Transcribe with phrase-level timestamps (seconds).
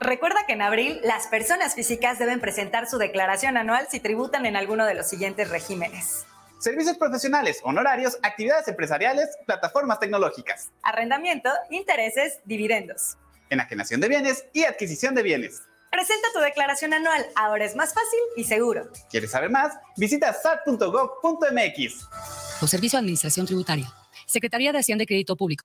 [0.00, 4.56] Recuerda que en abril las personas físicas deben presentar su declaración anual si tributan en
[4.56, 6.26] alguno de los siguientes regímenes.
[6.58, 10.72] Servicios profesionales, honorarios, actividades empresariales, plataformas tecnológicas.
[10.82, 13.16] Arrendamiento, intereses, dividendos.
[13.50, 15.62] Enajenación de bienes y adquisición de bienes.
[15.90, 18.90] Presenta tu declaración anual, ahora es más fácil y seguro.
[19.10, 19.74] ¿Quieres saber más?
[19.96, 22.08] Visita sat.gov.mx.
[22.60, 23.92] O Servicio de Administración Tributaria.
[24.26, 25.64] Secretaría de Hacienda y Crédito Público.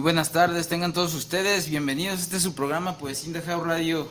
[0.00, 2.20] buenas tardes, tengan todos ustedes bienvenidos.
[2.20, 4.08] Este es su programa Pues Indahau Radio,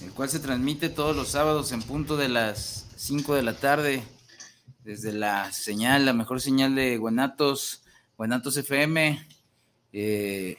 [0.00, 4.04] el cual se transmite todos los sábados en punto de las 5 de la tarde,
[4.84, 7.82] desde la señal, la mejor señal de Guanatos,
[8.16, 9.26] Guanatos FM.
[9.92, 10.58] Eh,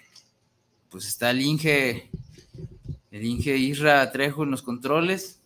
[0.90, 2.09] pues está el Inge,
[3.12, 5.40] el Inge Isra Trejo en los controles.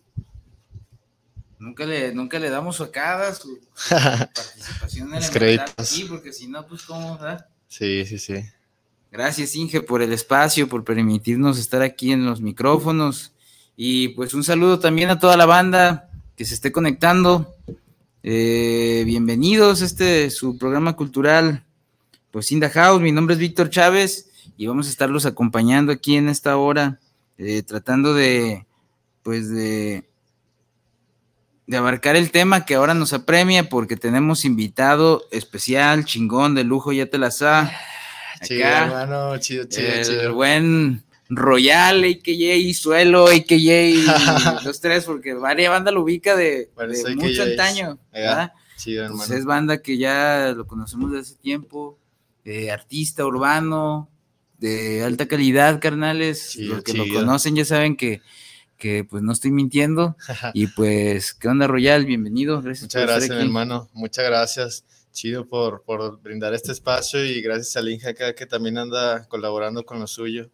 [1.60, 6.66] Nunca le, nunca le damos su acá, su, participación en el aquí, porque si no,
[6.66, 7.46] pues cómo, ¿verdad?
[7.68, 8.42] Sí, sí, sí.
[9.12, 13.34] Gracias, Inge, por el espacio, por permitirnos estar aquí en los micrófonos.
[13.76, 17.54] Y pues un saludo también a toda la banda que se esté conectando.
[18.22, 21.62] Eh, bienvenidos, este es su programa cultural,
[22.30, 23.02] pues Inda House.
[23.02, 26.98] Mi nombre es Víctor Chávez y vamos a estarlos acompañando aquí en esta hora,
[27.36, 28.64] eh, tratando de,
[29.22, 30.08] pues de,
[31.66, 36.92] de abarcar el tema que ahora nos apremia porque tenemos invitado especial, chingón, de lujo,
[36.92, 37.30] ya te la
[38.42, 45.70] sa Chido, hermano, chido, chido, el buen Royal, AKJ, Suelo, AKJ, los tres, porque varias
[45.70, 46.70] banda lo ubica de,
[47.16, 48.52] mucho antaño, ¿verdad?
[48.76, 49.34] Chido, hermano.
[49.34, 51.98] es banda que ya lo conocemos desde hace tiempo,
[52.70, 54.10] artista urbano,
[54.58, 56.56] de alta calidad, carnales.
[56.56, 58.20] los que lo conocen ya saben que,
[58.76, 60.16] que pues no estoy mintiendo.
[60.54, 62.04] y pues, ¿qué onda, Royal?
[62.04, 62.60] Bienvenido.
[62.60, 63.88] Gracias Muchas gracias, hermano.
[63.92, 68.78] Muchas gracias chido por, por brindar este espacio y gracias a Inge acá que también
[68.78, 70.50] anda colaborando con lo suyo.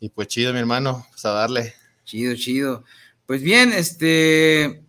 [0.00, 1.74] Y pues chido, mi hermano, pues a darle.
[2.04, 2.84] Chido, chido.
[3.26, 4.82] Pues bien, este,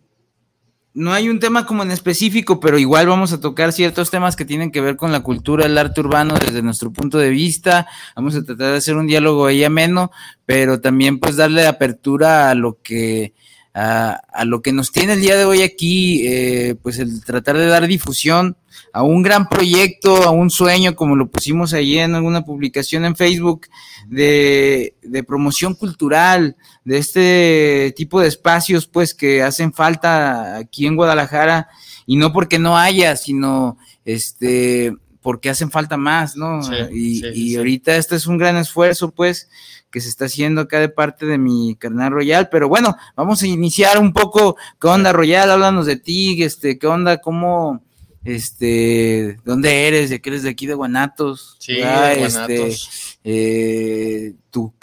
[0.94, 4.44] no hay un tema como en específico, pero igual vamos a tocar ciertos temas que
[4.44, 7.86] tienen que ver con la cultura, el arte urbano desde nuestro punto de vista.
[8.14, 10.10] Vamos a tratar de hacer un diálogo ahí ameno,
[10.46, 13.34] pero también pues darle apertura a lo que
[13.74, 17.66] a, lo que nos tiene el día de hoy aquí, eh, pues el tratar de
[17.66, 18.56] dar difusión
[18.92, 23.16] a un gran proyecto, a un sueño, como lo pusimos ahí en alguna publicación en
[23.16, 23.66] Facebook,
[24.06, 30.94] de, de promoción cultural, de este tipo de espacios, pues que hacen falta aquí en
[30.94, 31.68] Guadalajara,
[32.06, 36.60] y no porque no haya, sino este porque hacen falta más, ¿no?
[36.92, 39.48] y, y ahorita este es un gran esfuerzo, pues,
[39.94, 43.46] que se está haciendo acá de parte de mi carnal Royal, pero bueno, vamos a
[43.46, 45.48] iniciar un poco, ¿qué onda Royal?
[45.48, 47.18] Háblanos de ti, este, ¿qué onda?
[47.18, 47.80] ¿Cómo,
[48.24, 50.10] este, dónde eres?
[50.10, 51.54] ¿De qué eres de aquí de Guanatos?
[51.60, 53.18] Sí, de este, Guanatos.
[53.22, 54.34] Eh,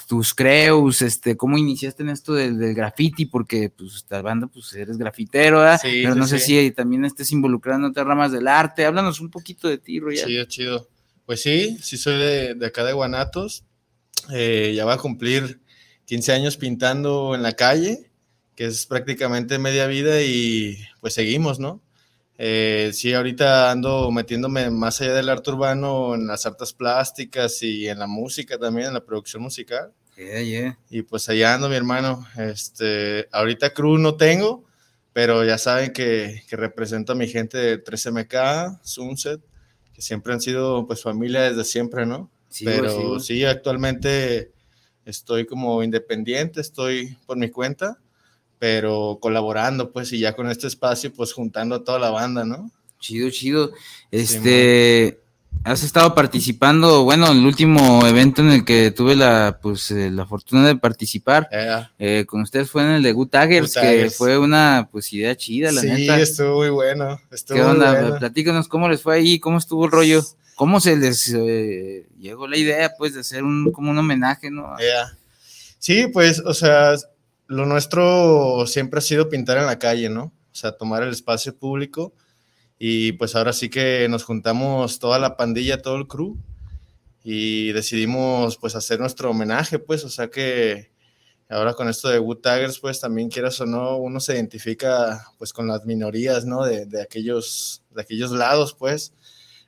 [0.07, 3.25] tus creus, este, ¿cómo iniciaste en esto del, graffiti?
[3.25, 5.81] Porque, pues, esta banda, pues, eres grafitero, ¿verdad?
[5.81, 9.29] Sí, pero no sé si también estés involucrado en otras ramas del arte, háblanos un
[9.29, 10.25] poquito de ti, Royal.
[10.25, 10.87] Chido, chido.
[11.25, 13.65] Pues sí, sí soy de, de acá de Guanatos,
[14.31, 15.61] eh, ya va a cumplir
[16.05, 18.11] 15 años pintando en la calle,
[18.55, 21.81] que es prácticamente media vida y pues seguimos, ¿no?
[22.37, 27.87] Eh, sí, ahorita ando metiéndome más allá del arte urbano en las artes plásticas y
[27.87, 29.93] en la música también, en la producción musical.
[30.17, 30.79] Yeah, yeah.
[30.89, 32.25] Y pues allá ando, mi hermano.
[32.37, 34.65] Este, ahorita crew no tengo,
[35.13, 39.41] pero ya saben que, que represento a mi gente de 3MK, Sunset,
[39.93, 42.31] que siempre han sido pues familia desde siempre, ¿no?
[42.51, 43.19] Sí, pero sí, güey.
[43.21, 44.51] sí, actualmente
[45.05, 47.97] estoy como independiente, estoy por mi cuenta,
[48.59, 52.69] pero colaborando, pues, y ya con este espacio, pues juntando a toda la banda, ¿no?
[52.99, 53.71] Chido, chido.
[54.11, 55.19] Este,
[55.63, 60.11] has estado participando, bueno, en el último evento en el que tuve la, pues, eh,
[60.11, 64.11] la fortuna de participar, Eh, eh, con ustedes fue en el de Good Taggers, que
[64.11, 66.19] fue una, pues, idea chida, la sí, neta.
[66.19, 67.19] estuvo muy bueno.
[67.31, 67.91] Estuvo ¿Qué muy onda?
[68.01, 68.19] bueno.
[68.19, 70.23] Platícanos cómo les fue ahí, cómo estuvo el rollo,
[70.61, 74.77] cómo se les eh, llegó la idea, pues, de hacer un, como un homenaje, ¿no?
[74.77, 75.17] Ya.
[75.79, 76.93] Sí, pues, o sea,
[77.47, 80.25] lo nuestro siempre ha sido pintar en la calle, ¿no?
[80.25, 82.13] O sea, tomar el espacio público.
[82.77, 86.37] Y pues ahora sí que nos juntamos toda la pandilla, todo el crew,
[87.23, 90.91] y decidimos pues hacer nuestro homenaje, pues, o sea que
[91.49, 95.53] ahora con esto de Wood Taggers, pues también quieras o no, uno se identifica pues
[95.53, 96.63] con las minorías, ¿no?
[96.63, 99.11] De, de aquellos, de aquellos lados, pues.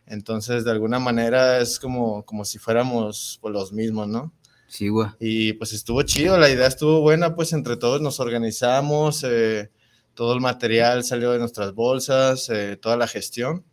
[0.05, 4.33] Entonces, de alguna manera es como, como si fuéramos pues, los mismos, ¿no?
[4.67, 5.07] Sí, güey.
[5.19, 9.69] Y pues estuvo chido, la idea estuvo buena, pues entre todos nos organizamos, eh,
[10.13, 13.63] todo el material salió de nuestras bolsas, eh, toda la gestión.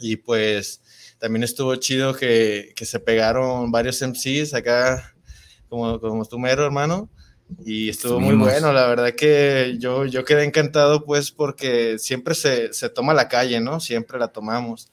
[0.00, 0.82] Y pues
[1.20, 5.14] también estuvo chido que, que se pegaron varios MCs acá,
[5.68, 7.08] como, como tu mero hermano.
[7.64, 12.72] Y estuvo muy bueno, la verdad que yo, yo quedé encantado pues porque siempre se,
[12.72, 13.78] se toma la calle, ¿no?
[13.78, 14.90] Siempre la tomamos.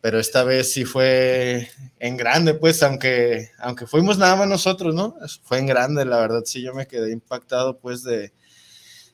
[0.00, 5.16] Pero esta vez sí fue en grande, pues, aunque, aunque fuimos nada más nosotros, ¿no?
[5.42, 8.32] Fue en grande, la verdad, sí, yo me quedé impactado, pues, de,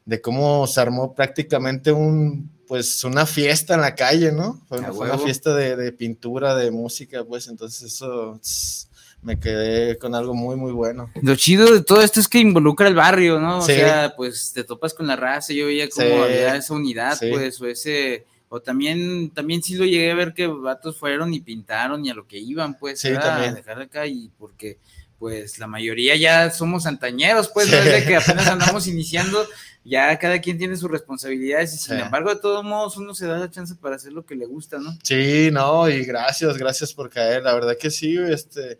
[0.05, 4.61] de cómo se armó prácticamente un, pues, una fiesta en la calle, ¿no?
[4.69, 8.89] Fue, una fiesta de, de pintura, de música, pues, entonces eso tss,
[9.23, 11.11] me quedé con algo muy, muy bueno.
[11.23, 13.59] Lo chido de todo esto es que involucra el barrio, ¿no?
[13.59, 16.13] O sea, pues te topas con la raza, yo veía cómo Sí.
[16.13, 17.29] había esa unidad, Sí.
[17.31, 21.41] pues, o ese, o también, también sí lo llegué a ver que vatos fueron y
[21.41, 23.55] pintaron y a lo que iban, pues, Sí, también.
[23.55, 24.79] dejar acá y porque,
[25.19, 27.73] pues, la mayoría ya somos antañeros, pues, Sí.
[27.73, 29.47] no es de que apenas andamos iniciando,
[29.85, 32.03] ya cada quien tiene sus responsabilidades y sin Sí.
[32.03, 34.79] embargo, de todos modos, uno se da la chance para hacer lo que le gusta,
[34.79, 34.99] ¿no?
[35.03, 37.43] Sí, no, y gracias, gracias por caer.
[37.45, 38.79] La verdad que sí, este,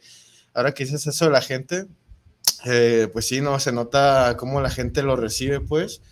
[0.53, 1.87] ahora que dices eso de la gente,
[2.67, 6.03] eh, pues sí, no, se nota cómo la gente lo recibe, pues.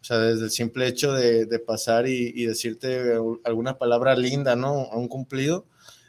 [0.00, 3.12] O sea, desde el simple hecho de, de pasar y, y decirte
[3.44, 4.88] alguna palabra linda, ¿no?
[4.90, 5.66] A un cumplido,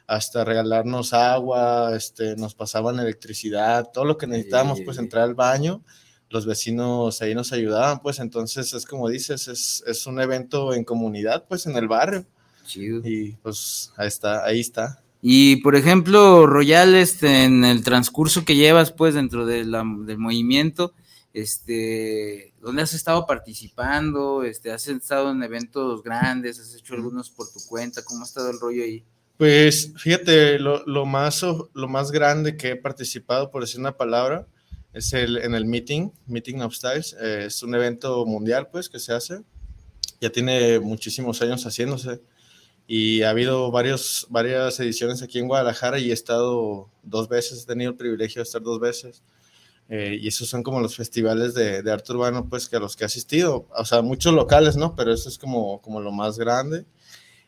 [0.08, 5.04] hasta regalarnos agua, este, nos pasaban electricidad, todo lo que necesitábamos, pues, Sí.
[5.04, 5.84] entrar al baño.
[6.30, 10.86] Los vecinos ahí nos ayudaban, pues, entonces es como dices, es, es un evento en
[10.86, 12.26] comunidad, pues, en el barrio.
[12.66, 13.02] Chido.
[13.04, 15.02] Y pues ahí está, ahí está.
[15.22, 20.18] Y por ejemplo, Royal, este, en el transcurso que llevas, pues, dentro de la- del
[20.18, 20.94] movimiento,
[21.34, 24.44] este, ¿dónde has estado participando?
[24.44, 26.60] Este, ¿has estado en eventos grandes?
[26.60, 28.04] ¿Has hecho algunos por tu cuenta?
[28.04, 29.04] ¿Cómo ha estado el rollo ahí?
[29.38, 34.48] Pues fíjate, lo, lo más, lo más grande que he participado, por decir una palabra,
[34.94, 37.16] es el, en el Meeting, Meeting of Styles.
[37.20, 39.42] Eh, es un evento mundial, pues, que se hace.
[40.20, 42.22] Ya tiene muchísimos años haciéndose.
[42.88, 47.66] Y ha habido varios, varias ediciones aquí en Guadalajara y he estado dos veces, he
[47.66, 49.24] tenido el privilegio de estar dos veces.
[49.94, 52.96] Eh, y esos son como los festivales de, de arte urbano, pues, que a los
[52.96, 53.68] que he asistido.
[53.76, 54.96] O sea, muchos locales, ¿no?
[54.96, 56.86] Pero eso es como, como lo más grande.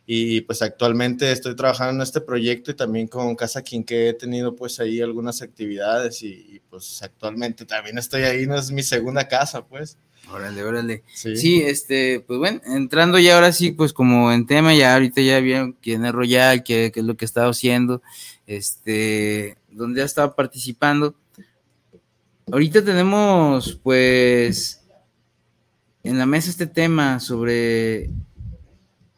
[0.06, 4.54] Y pues actualmente estoy trabajando en este proyecto y también con Casa Quinqué he tenido
[4.54, 9.30] pues ahí algunas actividades y, y, pues actualmente también estoy ahí, no es mi segunda
[9.30, 9.98] casa, pues.
[10.30, 11.04] Órale, órale.
[11.14, 11.38] Sí.
[11.38, 15.40] Sí, este, pues bueno, entrando ya ahora sí, pues como en tema, ya ahorita ya
[15.40, 18.02] vieron quién es Royal, qué, qué es lo que estado haciendo,
[18.46, 21.16] este, dónde ha estado participando.
[22.52, 24.82] Ahorita tenemos, pues,
[26.04, 28.10] en la mesa este tema sobre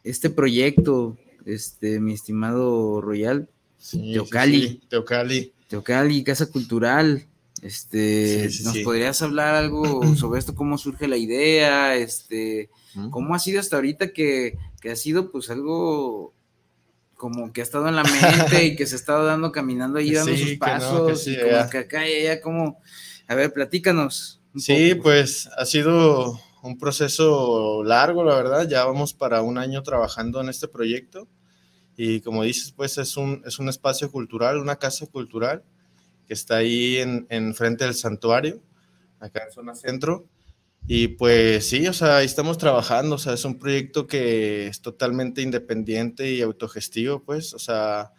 [0.04, 4.68] este proyecto, este, mi estimado Royal, Sí, Teocali.
[4.68, 5.52] sí, Teocali.
[5.68, 7.26] Teocali, Casa Cultural.
[7.62, 10.54] Este, ¿nos podrías hablar algo sobre esto?
[10.54, 11.94] ¿Cómo surge la idea?
[11.96, 12.70] Este,
[13.10, 16.32] ¿cómo ha sido hasta ahorita que, que ha sido pues algo
[17.16, 20.12] como que ha estado en la mente y que se ha estado dando caminando ahí
[20.12, 22.80] dando sus que no, pasos que y como que acá y allá como,
[23.28, 24.40] a ver, platícanos.
[24.56, 25.04] Sí, poco.
[25.04, 28.68] pues ha sido un proceso largo, la verdad.
[28.68, 31.28] Ya vamos para un año trabajando en este proyecto.
[31.96, 35.64] Y como dices, pues es un, es un espacio cultural, una casa cultural
[36.26, 38.60] que está ahí en, en frente del santuario,
[39.20, 40.26] acá en zona centro.
[40.88, 44.80] Y pues sí, o sea, ahí estamos trabajando, o sea, es un proyecto que es
[44.82, 48.12] totalmente independiente y autogestivo, pues, o sea,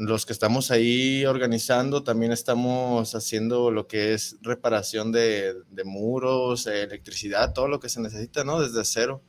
[0.00, 6.66] los que estamos ahí organizando también estamos haciendo lo que es reparación de, de muros,
[6.66, 8.62] electricidad, todo lo que se necesita, ¿no?
[8.62, 9.22] Desde cero.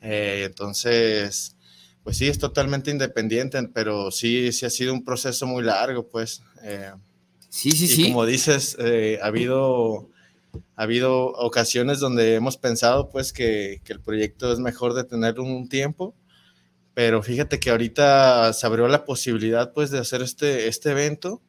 [0.00, 1.56] Eh, entonces,
[2.02, 6.42] pues sí, es totalmente independiente, pero sí, sí ha sido un proceso muy largo, pues.
[6.64, 6.90] Eh,
[7.48, 8.08] sí, sí, y sí.
[8.08, 10.10] Como dices, eh, ha habido
[10.74, 15.38] ha habido ocasiones donde hemos pensado pues que, que, el proyecto es mejor de tener
[15.38, 16.14] un tiempo,
[16.94, 21.42] pero fíjate que ahorita se abrió la posibilidad pues de hacer este, este evento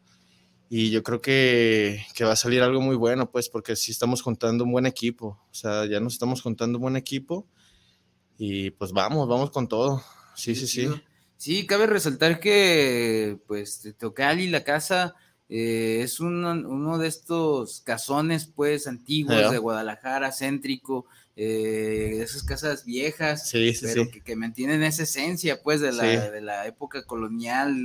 [0.70, 4.22] y yo creo que, que, va a salir algo muy bueno pues porque sí estamos
[4.22, 7.48] juntando un buen equipo, o sea, ya nos estamos juntando un buen equipo
[8.38, 10.04] y pues vamos, vamos con todo.
[10.36, 10.90] Sí, sí, sí.
[11.38, 15.16] Sí, cabe resaltar que pues Tocali, la casa,
[15.50, 22.86] eh, es un, uno de estos casones pues antiguos de Guadalajara, céntrico, eh, esas casas
[22.86, 24.12] viejas, sí, sí, pero sí.
[24.12, 27.76] Que, que, mantienen esa esencia pues de la, de la época colonial,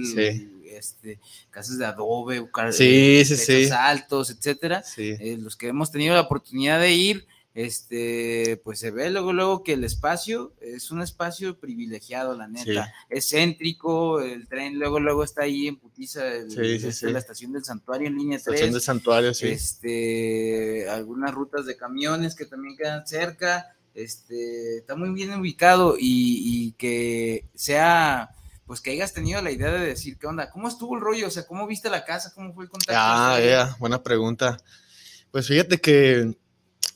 [0.65, 1.19] este,
[1.51, 4.85] casas de adobe, sí, altos, etcétera.
[4.99, 9.63] Eh, los que hemos tenido la oportunidad de ir, este, pues se ve luego, luego
[9.63, 12.93] que el espacio es un espacio privilegiado, la neta, sí.
[13.11, 17.19] es céntrico, el tren luego, luego está ahí en Putiza, el, sí, sí, este, la
[17.19, 18.47] estación del santuario en línea 3.
[18.47, 19.49] Estación del santuario, sí.
[19.49, 26.43] Este, algunas rutas de camiones que también quedan cerca, este, está muy bien ubicado y,
[26.45, 28.31] y que sea
[28.69, 30.51] pues que hayas tenido la idea de decir, ¿qué onda?
[30.51, 31.29] ¿Cómo estuvo el rollo?
[31.29, 32.33] O sea, ¿cómo viste la casa?
[32.35, 32.93] ¿Cómo fue el contacto?
[32.95, 34.59] Ah, yeah, buena pregunta.
[35.31, 36.37] Pues fíjate que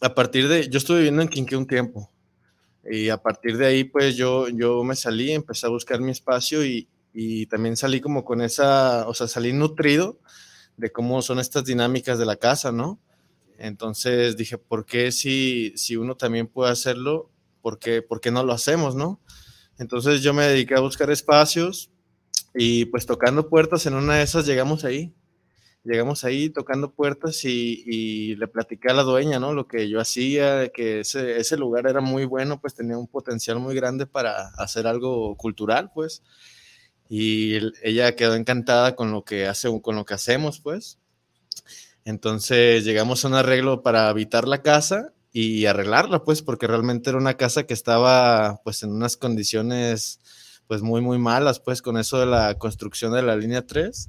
[0.03, 2.11] a partir de, yo estuve viviendo en Quinqué un tiempo
[2.85, 6.65] y a partir de ahí pues yo, yo me salí, empecé a buscar mi espacio
[6.65, 10.19] y, y también salí como con esa, o sea, salí nutrido
[10.77, 13.01] de cómo son estas dinámicas de la casa, ¿no?
[13.59, 17.31] Entonces dije, ¿por qué si, si uno también puede hacerlo?
[17.61, 19.21] ¿Por qué, ¿Por qué no lo hacemos, no?
[19.79, 21.93] Entonces yo me dediqué a buscar espacios
[22.55, 25.15] y pues tocando puertas en una de esas llegamos ahí
[25.85, 29.53] llegamos ahí tocando puertas y, y, le platiqué a la dueña, ¿no?
[29.53, 33.59] Lo que yo hacía, que ese, ese, lugar era muy bueno, pues tenía un potencial
[33.59, 36.23] muy grande para hacer algo cultural, pues.
[37.09, 40.99] Y ella quedó encantada con lo que hace, con lo que hacemos, pues.
[42.05, 47.19] Entonces llegamos a un arreglo para habitar la casa y arreglarla, pues, porque realmente era
[47.19, 50.21] una casa que estaba, pues, en unas condiciones,
[50.67, 54.09] pues, muy, muy malas, pues, con eso de la construcción de la línea 3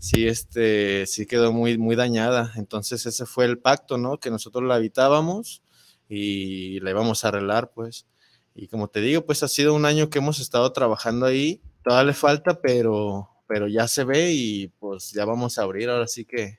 [0.00, 2.52] sí, este, sí quedó muy, muy dañada.
[2.56, 4.18] Entonces ese fue el pacto, ¿no?
[4.18, 5.62] Que nosotros la habitábamos
[6.08, 8.06] y la íbamos a arreglar, pues.
[8.54, 11.60] Y como te digo, pues ha sido un año que hemos estado trabajando ahí.
[11.84, 16.08] Todavía le falta, pero, pero ya se ve y pues ya vamos a abrir ahora
[16.08, 16.58] sí que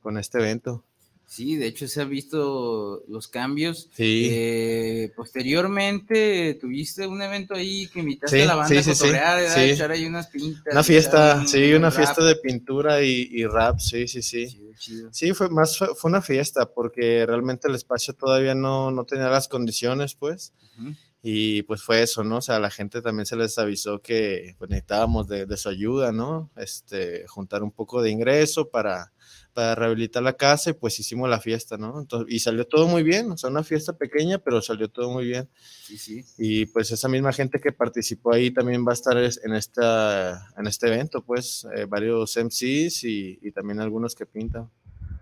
[0.00, 0.84] con este evento.
[1.28, 3.90] Sí, de hecho se han visto los cambios.
[3.92, 4.28] Sí.
[4.30, 9.48] Eh, posteriormente tuviste un evento ahí que invitaste sí, a la banda sí, a cotorrear,
[9.50, 10.72] sí, echar ahí unas pintas.
[10.72, 11.98] Una fiesta, un, sí, una rap.
[11.98, 14.48] fiesta de pintura y, y, rap, sí, sí, sí.
[14.48, 15.10] Chido, chido.
[15.12, 19.28] Sí, fue más, fue, fue, una fiesta porque realmente el espacio todavía no, no tenía
[19.28, 20.54] las condiciones, pues.
[20.78, 20.96] Uh -huh.
[21.22, 22.36] Y pues fue eso, ¿no?
[22.36, 25.68] O sea, a la gente también se les avisó que pues, necesitábamos de, de su
[25.68, 26.50] ayuda, ¿no?
[26.56, 29.12] Este, juntar un poco de ingreso para
[29.58, 32.00] para rehabilitar la casa y pues hicimos la fiesta, ¿no?
[32.00, 35.24] Entonces, y salió todo muy bien, o sea, una fiesta pequeña, pero salió todo muy
[35.24, 35.48] bien.
[35.84, 36.24] Sí, sí.
[36.38, 40.66] Y pues esa misma gente que participó ahí también va a estar en, esta, en
[40.68, 44.70] este evento, pues eh, varios MCs y, y, también algunos que pintan.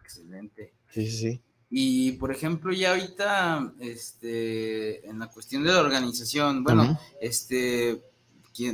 [0.03, 0.75] Excelente.
[0.91, 1.43] Sí, sí, sí.
[1.71, 6.99] Y por ejemplo, ya ahorita, este, en la cuestión de la organización, bueno, uh -huh.
[7.21, 8.03] este,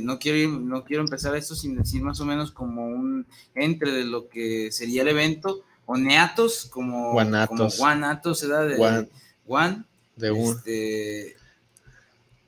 [0.01, 3.91] no quiero, ir, no quiero empezar esto sin decir más o menos como un entre
[3.91, 8.67] de lo que sería el evento, o neatos, como guanatos, como guanatos, ¿verdad?
[8.69, 9.09] De, Guan,
[9.45, 9.85] Juan.
[10.15, 10.55] De un.
[10.55, 11.35] Este,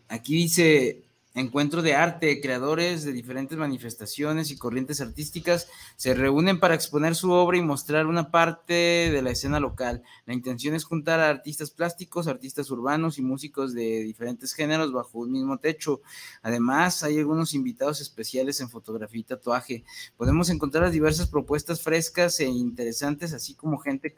[0.08, 1.05] aquí dice
[1.36, 7.32] encuentro de arte, creadores de diferentes manifestaciones y corrientes artísticas se reúnen para exponer su
[7.32, 10.02] obra y mostrar una parte de la escena local.
[10.26, 15.20] La intención es juntar a artistas plásticos, artistas urbanos y músicos de diferentes géneros bajo
[15.20, 16.02] un mismo techo.
[16.42, 19.84] Además, hay algunos invitados especiales en fotografía y tatuaje.
[20.16, 24.16] Podemos encontrar las diversas propuestas frescas e interesantes, así como gente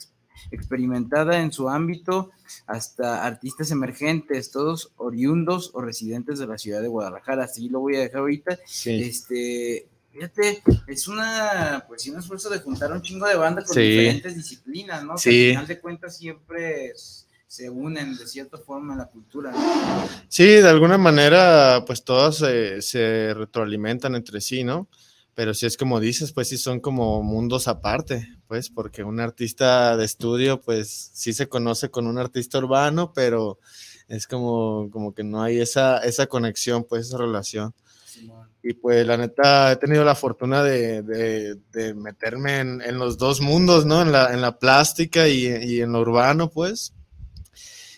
[0.52, 2.32] experimentada en su ámbito
[2.66, 7.46] hasta artistas emergentes, todos oriundos o residentes de la ciudad de Guadalajara.
[7.46, 8.58] Así lo voy a dejar ahorita.
[8.66, 9.02] Sí.
[9.04, 13.82] Este, fíjate, es una, pues un esfuerzo de juntar un chingo de banda con Sí.
[13.82, 15.16] diferentes disciplinas, ¿no?
[15.16, 16.94] Que al final de cuentas siempre
[17.50, 19.52] se unen de cierta forma en la cultura.
[19.52, 20.10] ¿no?
[20.28, 24.88] Sí, de alguna manera, pues todas se, se retroalimentan entre sí, ¿no?
[25.38, 29.96] Pero si es como dices, pues sí son como mundos aparte, pues, porque un artista
[29.96, 33.60] de estudio, pues sí se conoce con un artista urbano, pero
[34.08, 37.76] es como, como que no hay esa, esa conexión, pues, esa relación.
[38.64, 43.20] Y pues la neta he tenido la fortuna de, de, de meterme en, en, los
[43.20, 44.02] dos mundos, ¿no?
[44.02, 46.96] En la, en la plástica y, y, en lo urbano, pues.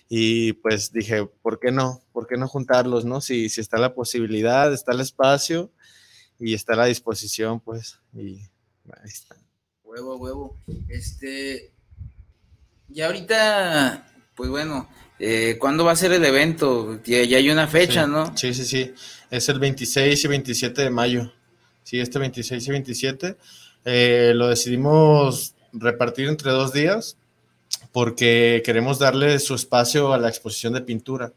[0.09, 2.01] Y pues dije, ¿por qué no?
[2.11, 3.21] ¿Por qué no juntarlos, no?
[3.21, 5.71] Si, si está la posibilidad, está el espacio
[6.39, 7.99] y está la disposición, pues.
[8.13, 8.39] Y
[8.91, 9.35] ahí está.
[9.83, 10.57] Huevo, huevo.
[10.87, 11.71] Este,
[12.93, 17.01] y ahorita, pues bueno, eh, ¿cuándo va a ser el evento?
[17.03, 18.37] Ya, ya hay una fecha, sí, ¿no?
[18.37, 18.93] Sí, sí, sí.
[19.29, 21.31] Es el 26 y 27 de mayo.
[21.83, 23.37] Sí, este 26 y 27.
[23.85, 27.17] Eh, lo decidimos repartir entre dos días
[27.91, 31.33] porque queremos darle su espacio a la exposición de pintura.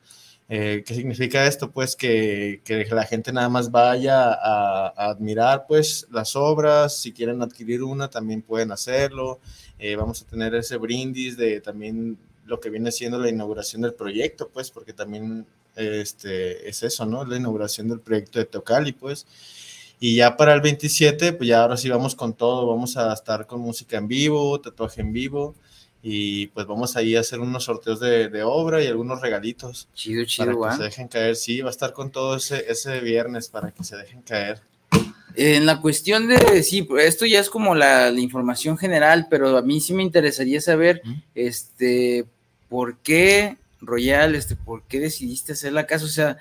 [0.55, 1.71] Eh, ¿Qué significa esto?
[1.71, 7.11] Pues que, que, la gente nada más vaya a, a, admirar pues las obras, si
[7.11, 9.41] quieren adquirir una también pueden hacerlo.
[9.79, 13.95] Eh, vamos a tener ese brindis de también lo que viene siendo la inauguración del
[13.95, 17.25] proyecto, pues porque también este, es eso, ¿no?
[17.25, 19.27] La inauguración del proyecto de Teocali, pues.
[20.01, 23.47] Y ya para el 27, pues ya ahora sí vamos con todo, vamos a estar
[23.47, 25.55] con música en vivo, tatuaje en vivo,
[26.03, 29.89] y pues vamos ahí a hacer unos sorteos de, de obra y algunos regalitos.
[29.95, 33.01] Chido, chido, Para que se dejen caer, sí, va a estar con todo ese, ese
[33.01, 34.61] viernes para que se dejen caer.
[35.35, 39.63] En la cuestión de, sí, esto ya es como la, la información general, pero a
[39.63, 41.03] mí sí me interesaría saber,
[41.35, 42.27] este,
[42.69, 46.05] ¿por qué, Royal, este, por qué decidiste hacer la casa?
[46.05, 46.37] O sea,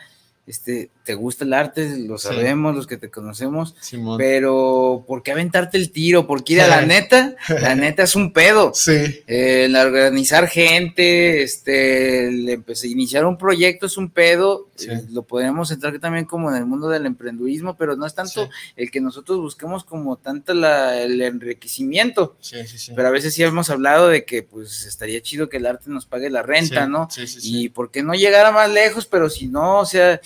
[0.52, 2.76] este, te gusta el arte, lo sabemos, sí.
[2.78, 4.18] los que te conocemos, Simón.
[4.18, 6.28] pero ¿por qué aventarte el tiro?
[6.28, 8.72] Porque ir a la neta, la neta es un pedo.
[8.76, 8.92] Sí.
[8.92, 14.88] Eh, el organizar gente, este, el empecé, iniciar un proyecto es un pedo, Sí.
[14.90, 18.46] eh, lo podemos entrar también como en el mundo del emprendurismo, pero no es tanto
[18.46, 18.50] Sí.
[18.76, 22.92] el que nosotros busquemos como tanto la, el enriquecimiento, Sí, sí, sí.
[22.96, 26.06] pero a veces sí hemos hablado de que pues estaría chido que el arte nos
[26.06, 27.08] pague la renta, ¿no?
[27.12, 27.62] sí, sí, sí.
[27.66, 30.20] Y por qué no llegar a más lejos, pero si no, o sea,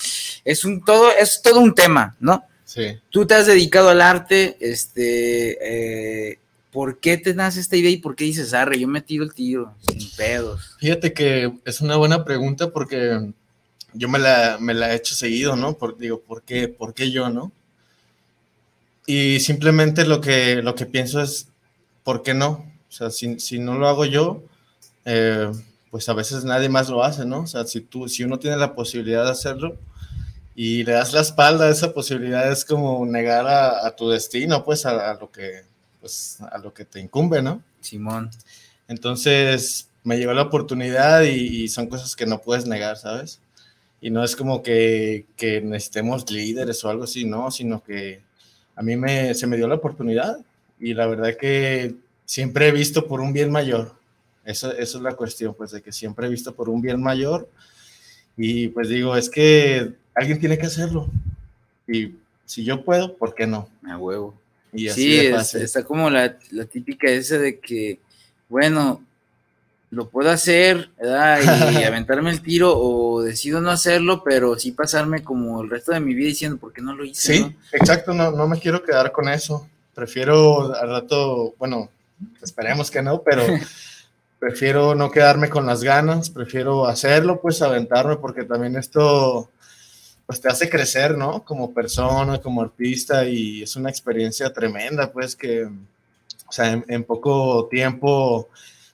[0.44, 2.44] es un todo, es todo un tema, ¿no?
[2.64, 2.98] Sí.
[3.10, 6.40] Tú te has dedicado al arte, este, eh,
[6.72, 9.34] ¿por qué te nace esta idea y por qué dices, arre, yo me tiro el
[9.34, 10.76] tiro, sin pedos?
[10.80, 13.32] Fíjate que es una buena pregunta porque
[13.94, 15.78] yo me la, me la he hecho seguido, ¿no?
[15.78, 17.52] Por, digo, ¿por qué, ¿por qué yo, no?
[19.08, 21.48] Y simplemente lo que, lo que pienso es,
[22.04, 22.72] ¿por qué no?
[22.90, 24.44] O sea, si, si no lo hago yo,
[25.06, 25.52] eh,
[25.92, 27.42] pues a veces nadie más lo hace, ¿no?
[27.42, 29.78] O sea, si, tú, si uno tiene la posibilidad de hacerlo
[30.56, 34.64] y le das la espalda a esa posibilidad, es como negar a, a tu destino,
[34.64, 35.64] pues a, a, lo que,
[36.00, 37.62] pues, a lo que te incumbe, ¿no?
[37.82, 38.32] Simón.
[38.88, 43.42] Entonces me llegó la oportunidad y, y son cosas que no puedes negar, ¿sabes?
[44.00, 48.22] Y no es como que, que necesitemos líderes o algo así, no, sino que
[48.76, 50.38] a mí me, se me dio la oportunidad
[50.80, 53.96] y la verdad que siempre he visto por un bien mayor.
[54.46, 57.50] Eso, eso es la cuestión, pues de que siempre he visto por un bien mayor
[58.38, 61.10] y pues digo, es que alguien tiene que hacerlo
[61.88, 63.70] y si yo puedo, ¿por qué no?
[63.88, 64.36] A huevo.
[64.74, 68.00] Y así sí, es, está como la, la, típica esa de que,
[68.50, 69.02] bueno,
[69.90, 71.72] lo puedo hacer, ¿verdad?
[71.72, 76.02] Y aventarme el tiro o decido no hacerlo, pero sí pasarme como el resto de
[76.02, 77.34] mi vida diciendo, ¿por qué no lo hice?
[77.34, 77.54] Sí, no?
[77.72, 79.68] exacto, no, no me quiero quedar con eso.
[79.94, 81.90] Prefiero al rato, bueno,
[82.42, 83.44] esperemos que no, pero
[84.46, 89.50] prefiero no quedarme con las ganas, prefiero hacerlo, pues aventarme, porque también esto
[90.28, 91.44] pues te hace crecer, ¿no?
[91.44, 97.04] Como persona, como artista, y es una experiencia tremenda, pues que, o sea, en, en
[97.04, 98.50] poco tiempo,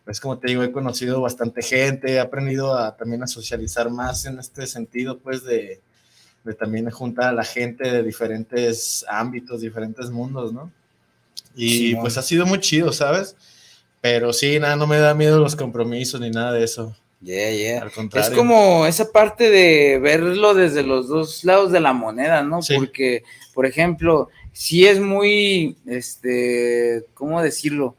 [0.06, 4.26] pues como te digo, he conocido bastante gente, he aprendido a, también a socializar más
[4.26, 5.82] en este sentido, pues de,
[6.46, 10.72] de también juntar a la gente de diferentes ámbitos, diferentes mundos, ¿no?
[11.58, 13.36] Y sí, pues ha sido muy chido, ¿sabes?
[14.02, 16.96] Pero sí, nada, no me da miedo los compromisos ni nada de eso.
[17.22, 17.82] Yeah, yeah.
[17.84, 18.32] Al contrario.
[18.32, 22.64] Es como esa parte de verlo desde los dos lados de la moneda, ¿no?
[22.64, 22.76] Sí.
[22.76, 27.96] Porque, por ejemplo, si es muy, este, ¿cómo decirlo?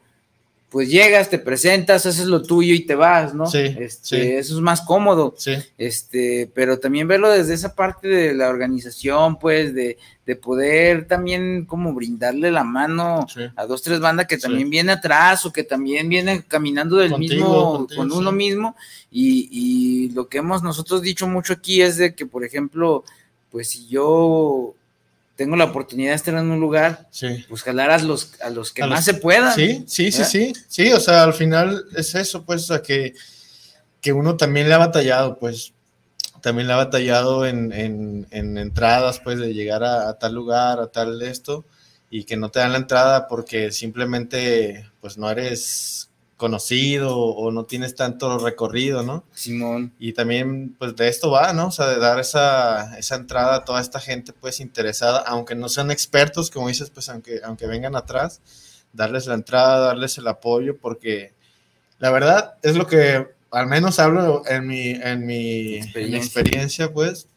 [0.73, 3.45] Pues llegas, te presentas, haces lo tuyo y te vas, ¿no?
[3.45, 4.15] Sí, este, sí.
[4.15, 5.35] Eso es más cómodo.
[5.37, 5.53] Sí.
[5.77, 11.65] Este, pero también verlo desde esa parte de la organización, pues, de, de poder también
[11.65, 13.41] como brindarle la mano Sí.
[13.55, 17.35] a dos, tres bandas que también viene atrás o que también vienen caminando del Contigo,
[17.35, 18.75] mismo, contigo, con uno mismo.
[19.11, 23.03] Y, y lo que hemos nosotros dicho mucho aquí es de que, por ejemplo,
[23.51, 24.73] pues si yo
[25.35, 27.43] tengo la oportunidad de estar en un lugar, Sí.
[27.49, 29.53] pues jalar a los, a los que A más los- se puedan.
[29.55, 33.13] Sí, sí, sí, sí, sí, o sea, al final es eso, pues, o sea, que,
[34.01, 35.73] que uno también le ha batallado, pues,
[36.41, 40.79] también le ha batallado en, en, en entradas, pues, de llegar a, a tal lugar,
[40.79, 41.65] a tal esto,
[42.09, 46.09] y que no te dan la entrada porque simplemente, pues, no eres
[46.43, 49.23] conocido o no tienes tanto recorrido, ¿no?
[49.31, 49.93] Simón.
[49.97, 51.67] Y también, pues de esto va, ¿no?
[51.67, 55.69] O sea, de dar esa, esa entrada a toda esta gente, pues interesada, aunque no
[55.69, 58.41] sean expertos, como dices, pues aunque, aunque vengan atrás,
[58.91, 61.31] darles la entrada, darles el apoyo, porque
[61.99, 66.91] la verdad es lo que al menos hablo en mi, en mi en mi experiencia,
[66.91, 67.29] pues,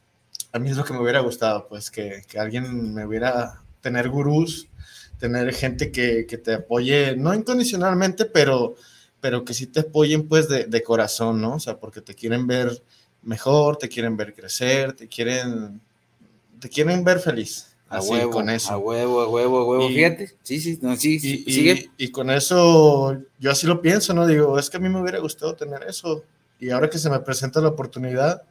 [0.51, 4.09] a mí es lo que me hubiera gustado, pues, que, que alguien me hubiera, tener
[4.09, 4.67] gurús,
[5.21, 8.75] tener gente que, que, te apoye, no incondicionalmente, pero,
[9.21, 11.55] pero que sí te apoyen, pues, de, de, corazón, ¿no?
[11.55, 12.83] O sea, porque te quieren ver
[13.23, 15.81] mejor, te quieren ver crecer, te quieren,
[16.61, 17.73] te quieren ver feliz.
[17.89, 18.73] A así, huevo, con eso.
[18.73, 19.91] a huevo, a huevo, a huevo.
[19.91, 21.91] Y- Fíjate, sí, sí, no, sí, sí, Y, sigue.
[21.99, 24.27] y- y con eso, yo así lo pienso, ¿no?
[24.27, 26.25] Digo, es que a mí me hubiera gustado tener eso.
[26.59, 28.43] Y ahora que se me presenta la oportunidad,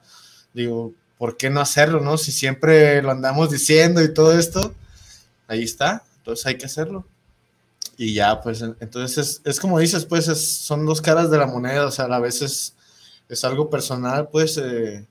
[0.54, 2.18] digo, ¿por qué no hacerlo, no?
[2.18, 4.74] Si siempre lo andamos diciendo y todo esto,
[5.48, 7.06] ahí está, entonces hay que hacerlo.
[7.98, 11.48] Y ya, pues, en- entonces es, como dices, pues, es- son dos caras de la
[11.48, 12.76] moneda, o sea, a veces
[13.30, 15.08] es algo personal, pues, eh,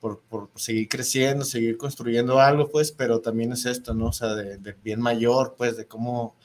[0.00, 0.22] por,
[0.56, 4.06] seguir creciendo, seguir construyendo algo, pues, pero también es esto, ¿no?
[4.08, 6.36] O sea, de, bien mayor, pues, de cómo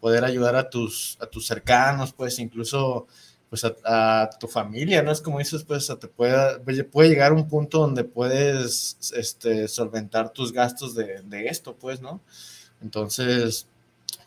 [0.00, 3.06] poder ayudar a tus, a tus cercanos, pues, incluso,
[3.50, 5.10] pues, a, tu familia, ¿no?
[5.12, 10.52] Es como dices, pues, te puede, puede llegar un punto donde puedes, este, solventar tus
[10.52, 12.20] gastos de, de esto, pues, ¿no?
[12.80, 13.66] Entonces,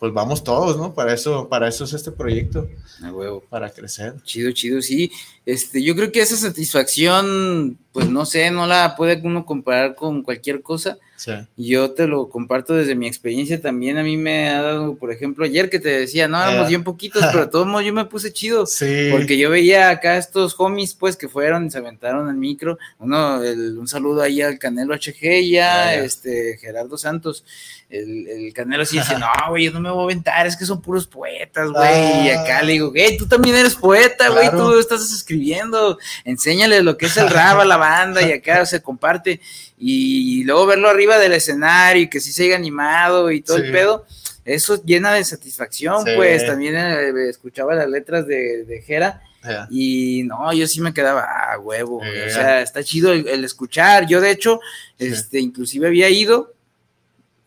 [0.03, 0.93] pues vamos todos, ¿no?
[0.93, 2.67] Para eso, para eso es este proyecto,
[3.01, 3.41] A huevo.
[3.49, 4.15] para crecer.
[4.25, 5.09] Chido, chido, sí.
[5.45, 10.21] Este, yo creo que esa satisfacción, pues no sé, no la puede uno comparar con
[10.23, 10.97] cualquier cosa.
[11.15, 11.32] Sí.
[11.56, 13.97] Yo te lo comparto desde mi experiencia también.
[13.97, 16.69] A mí me ha dado, por ejemplo, ayer que te decía, no, éramos Eh.
[16.69, 18.65] bien poquitos, pero de todos modos yo me puse chido.
[18.73, 19.08] Sí.
[19.12, 22.77] Porque yo veía acá estos homies, pues, que fueron y se aventaron al micro.
[22.99, 27.45] Uno, el- un saludo ahí al Canelo HG, ya, este, Gerardo Santos.
[27.89, 30.65] El, el Canelo sí dice, no, güey, yo no me voy a aventar, es que
[30.65, 32.25] son puros poetas, güey.
[32.25, 34.71] Y acá le digo, hey, tú también eres poeta, güey, Claro.
[34.71, 35.99] tú estás escribiendo.
[36.25, 39.39] Enséñale lo que es el rap a la banda y acá se comparte.
[39.78, 43.63] Y luego verlo arriba del escenario y que sí se haya animado y todo Sí.
[43.65, 44.06] el pedo.
[44.46, 46.12] Eso llena de satisfacción, Sí.
[46.15, 49.22] pues también eh, escuchaba las letras de, de Jera
[49.69, 54.08] y no, yo sí me quedaba, ah, huevo, o sea, está chido el, el escuchar.
[54.08, 54.60] Yo, de hecho,
[54.98, 55.08] Sí.
[55.08, 56.52] este, inclusive había ido,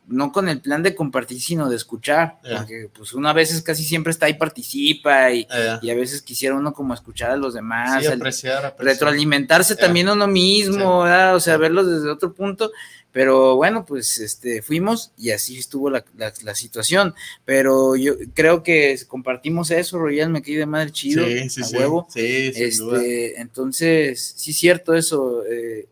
[0.09, 2.59] no con el plan de compartir, sino de escuchar, Ya.
[2.59, 5.47] porque pues una veces casi siempre está ahí, participa y,
[5.83, 8.95] y a veces quisiera uno como escuchar a los demás, Sí, apreciar, apreciar.
[8.95, 9.81] retroalimentarse Ya.
[9.81, 12.71] también uno mismo, o sea, verlos desde otro punto.
[13.13, 17.15] Pero bueno, pues este, fuimos y así estuvo la, la- la situación.
[17.47, 21.79] Pero yo creo que compartimos eso, Royal, me quedé de madre chido, Sí, sí, a
[21.79, 22.07] huevo.
[22.15, 25.43] Este, entonces, sí es cierto eso.
[25.51, 25.87] eh,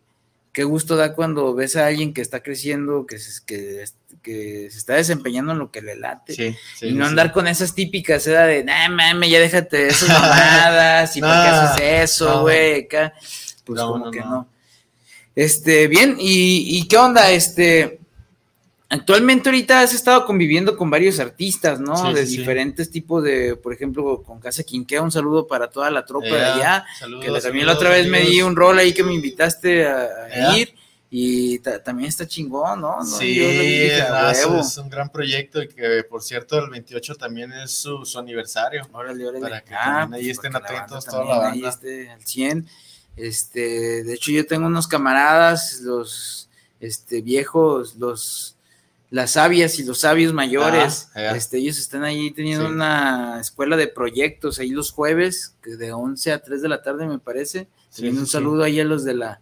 [0.52, 3.84] qué gusto da cuando ves a alguien que está creciendo, que que,
[4.24, 6.34] que se está desempeñando en lo que le late.
[6.34, 7.10] Sí, sí, y no sí.
[7.10, 11.30] andar con esas típicas, era de, nah, mames, ya déjate de esas mamadas, y por
[11.30, 12.88] qué haces eso, güey.
[12.88, 14.30] Pues No, como no, que no.
[14.30, 14.48] no.
[15.36, 18.00] Este, bien, y, y qué onda, este,
[18.88, 21.96] actualmente ahorita has estado conviviendo con varios artistas, ¿no?
[21.96, 22.38] Sí, de sí, sí.
[22.38, 26.44] diferentes tipos de, por ejemplo, con Casa Quinquea, un saludo para toda la tropa de
[26.44, 29.12] allá, saludos, que también saludos, la otra vez me di un rol ahí que me
[29.12, 30.74] invitaste a, ir,
[31.16, 32.96] y ta- también está chingón, ¿no?
[32.98, 37.70] No, Sí, dije, es- un gran proyecto y que, por cierto, el 28 también es
[37.70, 38.88] su, su aniversario.
[38.92, 39.40] Órale, órale.
[39.40, 41.68] Para que Ah, también ahí pues, estén atentos banda toda la también ahí banda.
[41.76, 42.68] esté al 100.
[43.16, 46.48] Este, de hecho, yo tengo unos camaradas, los
[46.80, 48.50] este, viejos, los
[49.10, 51.10] las sabias y los sabios mayores.
[51.14, 52.72] Ah, este, ellos están ahí teniendo Sí.
[52.72, 57.06] una escuela de proyectos ahí los jueves, que de 11 a 3 de la tarde,
[57.06, 57.68] me parece.
[57.90, 58.32] Sí, También un sí.
[58.32, 59.40] saludo ahí a los de la.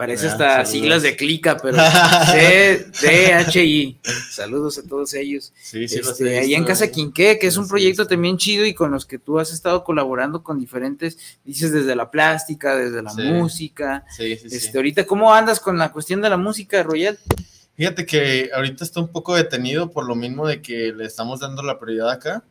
[0.00, 0.70] Parece hasta saludos.
[0.70, 1.76] siglas de clica, pero
[2.32, 4.00] C, D, H, I.
[4.30, 5.52] Saludos a todos ellos.
[5.60, 6.90] Sí, sí, Este, ahí en Casa.
[6.90, 8.08] Quinqué, que es un Sí, proyecto sí.
[8.08, 12.10] también chido y con los que tú has estado colaborando con diferentes, dices desde la
[12.10, 13.22] plástica, desde la Sí.
[13.22, 14.04] música.
[14.16, 14.56] Sí, sí, sí.
[14.56, 17.18] Este, ahorita, ¿cómo andas con la cuestión de la música, Royal?
[17.76, 21.62] Fíjate que ahorita está un poco detenido por lo mismo de que le estamos dando
[21.62, 22.42] la prioridad acá,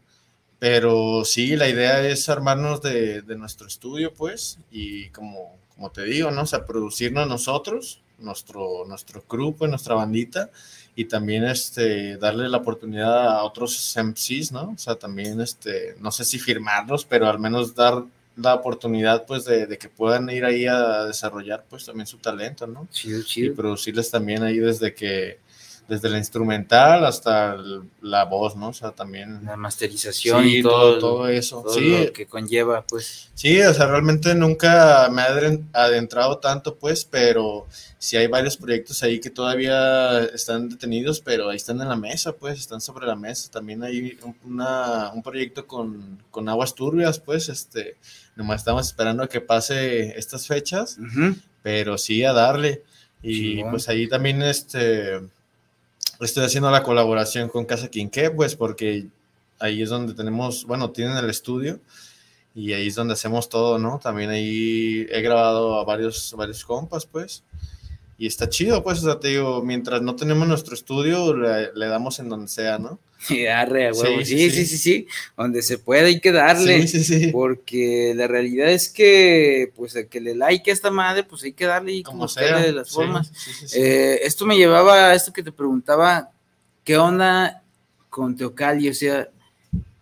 [0.60, 6.04] pero sí, la idea es armarnos de, de nuestro estudio, pues, y como, como te
[6.04, 6.42] digo, ¿no?
[6.42, 10.50] O sea, producirnos nosotros, nuestro, nuestro grupo, nuestra bandita,
[10.94, 14.72] y también este, darle la oportunidad a otros MCs, ¿no?
[14.72, 18.04] O sea, también, este, no sé si firmarlos, pero al menos dar
[18.36, 22.68] la oportunidad, pues, de, de que puedan ir ahí a desarrollar, pues, también su talento,
[22.68, 22.89] ¿no?
[22.92, 23.56] Chido, y chido.
[23.56, 25.39] producirles también ahí desde que
[25.89, 28.69] desde la instrumental hasta el- la voz, ¿no?
[28.69, 29.43] O sea, también...
[29.43, 31.63] La masterización Sí, y todo, todo eso.
[31.63, 32.06] todo Sí.
[32.06, 33.30] lo que conlleva, pues.
[33.34, 37.65] Sí, o sea, realmente nunca me he adentrado tanto, pues, pero
[37.97, 42.34] sí hay varios proyectos ahí que todavía están detenidos, pero ahí están en la mesa,
[42.34, 43.49] pues, están sobre la mesa.
[43.52, 47.97] También hay un, una- un proyecto con, con aguas turbias, pues, este,
[48.36, 51.36] nomás estamos esperando a que pase estas fechas, Ujú.
[51.63, 52.84] pero sí a darle.
[53.21, 53.71] Y Chingón.
[53.71, 55.19] pues ahí también, este,
[56.19, 59.08] estoy haciendo la colaboración con Casa Quinqué, pues, porque
[59.60, 61.79] ahí es donde tenemos, bueno, tienen el estudio
[62.55, 63.99] y ahí es donde hacemos todo, ¿no?
[63.99, 67.43] También ahí he grabado a varios, varios compas, pues,
[68.17, 71.88] y está chido, pues, o sea, te digo, mientras no tenemos nuestro estudio, le, le
[71.88, 72.99] damos en donde sea, ¿no?
[73.29, 74.19] Y arre, huevo.
[74.19, 74.65] Sí, Sí sí, sí, sí.
[74.65, 76.86] sí, sí, Donde se puede hay que darle.
[77.32, 81.53] Porque la realidad es que, pues, el que le like a esta madre, pues hay
[81.53, 83.32] que darle y como Como sea de las formas.
[83.73, 86.32] Eh, esto me llevaba a esto que te preguntaba,
[86.84, 87.62] ¿qué onda
[88.10, 88.89] con Teocali?
[88.89, 89.29] O sea,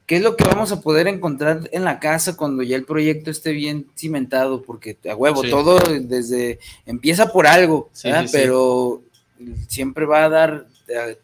[0.05, 3.29] ¿qué es lo que vamos a poder encontrar en la casa cuando ya el proyecto
[3.29, 4.61] esté bien cimentado?
[4.61, 7.89] Porque a huevo, todo desde empieza por algo,
[8.31, 9.01] pero
[9.67, 10.67] siempre va a dar,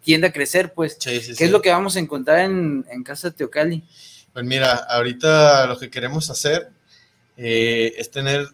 [0.03, 0.97] tiende a crecer, pues.
[0.99, 1.43] Sí, sí, ¿Qué sí.
[1.45, 3.83] es lo que vamos a encontrar en, en casa Teocali?
[4.33, 6.69] Pues mira, ahorita lo que queremos hacer
[7.37, 8.47] eh, es tener,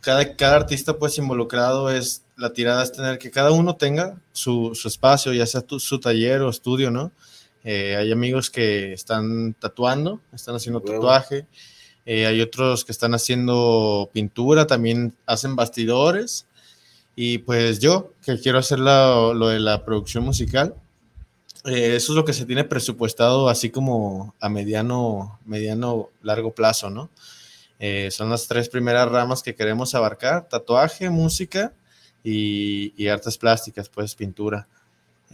[0.00, 4.72] cada, cada artista pues involucrado es, la tirada es tener que cada uno tenga su,
[4.74, 7.12] su espacio, ya sea tu- su taller o estudio, ¿no?
[7.64, 11.46] Eh, hay amigos que están tatuando, están haciendo tatuaje,
[12.04, 16.46] eh, hay otros que están haciendo pintura, también hacen bastidores,
[17.14, 20.74] y pues yo, que quiero hacer lo de la producción musical,
[21.64, 26.90] eh, eso es lo que se tiene presupuestado así como a mediano, mediano, largo plazo,
[26.90, 27.10] ¿no?
[27.78, 31.72] Eh, son las tres primeras ramas que queremos abarcar, tatuaje, música
[32.24, 34.66] y, y artes plásticas, pues pintura.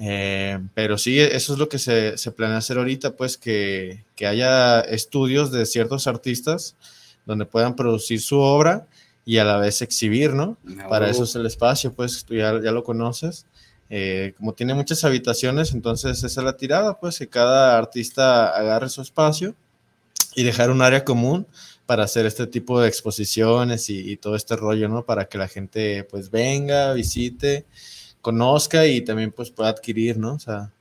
[0.00, 4.26] Eh, pero sí, eso es lo que se, se planea hacer ahorita, pues que, que
[4.26, 6.76] haya estudios de ciertos artistas
[7.26, 8.86] donde puedan producir su obra
[9.28, 10.56] y a la vez exhibir, ¿no?
[10.88, 13.44] Para eso es el espacio, pues tú ya, ya lo conoces.
[13.90, 18.88] Eh, como tiene muchas habitaciones, entonces esa es la tirada, pues que cada artista agarre
[18.88, 19.54] su espacio
[20.34, 21.46] y dejar un área común
[21.84, 25.04] para hacer este tipo de exposiciones y, y todo este rollo, ¿no?
[25.04, 27.66] Para que la gente pues venga, visite,
[28.22, 30.36] conozca y también pues pueda adquirir, ¿no?
[30.36, 30.72] O sea,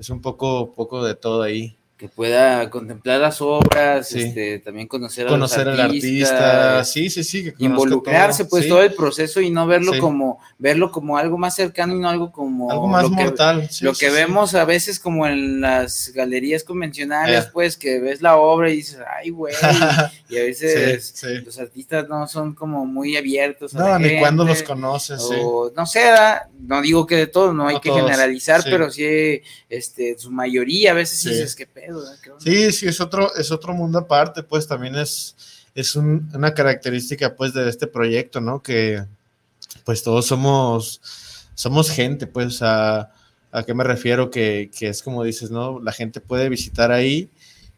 [0.00, 1.76] es un poco, poco de todo ahí.
[1.96, 4.20] Que pueda contemplar las obras, Sí.
[4.20, 7.44] este, también conocer, Conocer a al los artista, artistas, sí, sí, sí.
[7.52, 8.68] que involucrarse todo, pues sí.
[8.68, 10.00] todo el proceso y no verlo Sí.
[10.00, 13.68] como verlo como algo más cercano y no algo como Algo más lo que, mortal.
[13.70, 17.48] sí, lo que vemos a veces como en las galerías convencionales Eh.
[17.52, 19.54] pues que ves la obra y dices ay güey
[20.28, 24.44] y a veces los artistas no son como muy abiertos a No, la ni cuando
[24.44, 26.10] los conoces, o no sé,
[26.58, 30.30] no digo que de todos, no hay No que todos, generalizar, pero sí, este, su
[30.32, 31.98] mayoría a veces dices, ¿qué pedo?
[32.00, 32.18] ¿verdad?
[32.22, 32.42] ¿Qué onda?".
[32.44, 35.36] Sí, sí, es otro, es otro mundo aparte, pues también es,
[35.74, 38.62] es un- una característica pues de este proyecto, ¿no?
[38.62, 39.04] Que
[39.84, 41.00] pues todos somos,
[41.54, 43.12] somos gente, pues a,
[43.52, 45.80] a qué me refiero, que, que es como dices, ¿no?
[45.80, 47.30] La gente puede visitar ahí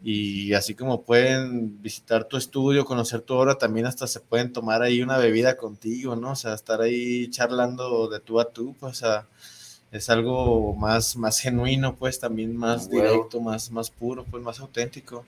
[0.03, 4.83] y así como pueden visitar tu estudio, conocer tu obra, también hasta se pueden tomar
[4.83, 6.33] ahí una bebida contigo, ¿no?
[6.33, 9.27] O sea, estar ahí charlando de tú a tú, pues a
[9.92, 13.09] es algo más, más genuino, pues también más Huevo.
[13.12, 15.25] directo, más, más puro, pues más auténtico.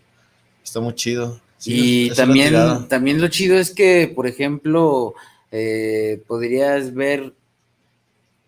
[0.62, 1.40] Está muy chido.
[1.57, 2.55] Sí, y también,
[2.88, 5.14] también lo chido es que, por ejemplo,
[5.51, 7.33] eh, podrías ver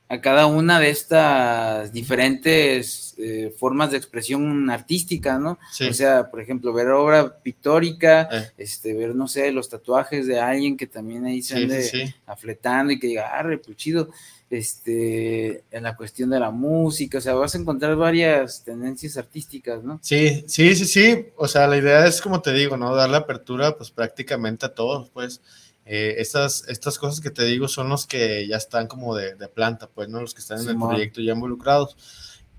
[0.09, 5.59] a cada una de estas diferentes eh, formas de expresión artística, ¿no?
[5.73, 5.87] Sí.
[5.89, 8.51] O sea, por ejemplo, ver obra pictórica, Eh.
[8.59, 12.15] este, ver, no sé, los tatuajes de alguien que también ahí se Sí, ande sí,
[12.27, 14.11] afletando y que diga, arre, pues chido.
[14.51, 19.85] Este, en la cuestión de la música, o sea, vas a encontrar varias tendencias artísticas,
[19.85, 20.01] ¿no?
[20.03, 21.27] Sí, sí, sí, sí.
[21.37, 22.95] O sea, la idea es, como te digo, ¿no?
[22.97, 25.41] Dar la apertura, pues prácticamente a todos, pues.
[25.87, 29.49] Eh, estas, estas cosas que te digo son los que ya están como de, de
[29.49, 30.21] planta, pues, ¿no?
[30.21, 31.97] Los que están en el proyecto ya involucrados.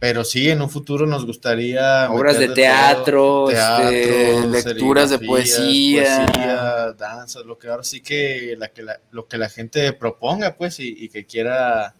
[0.01, 2.09] Pero sí, en un futuro nos gustaría...
[2.11, 6.25] Obras de meter teatro, todo, este, lecturas de poesía.
[6.25, 10.55] poesía, danzas, lo que ahora sí que, la, que la- lo que la gente proponga,
[10.57, 11.93] pues, y, y que quiera,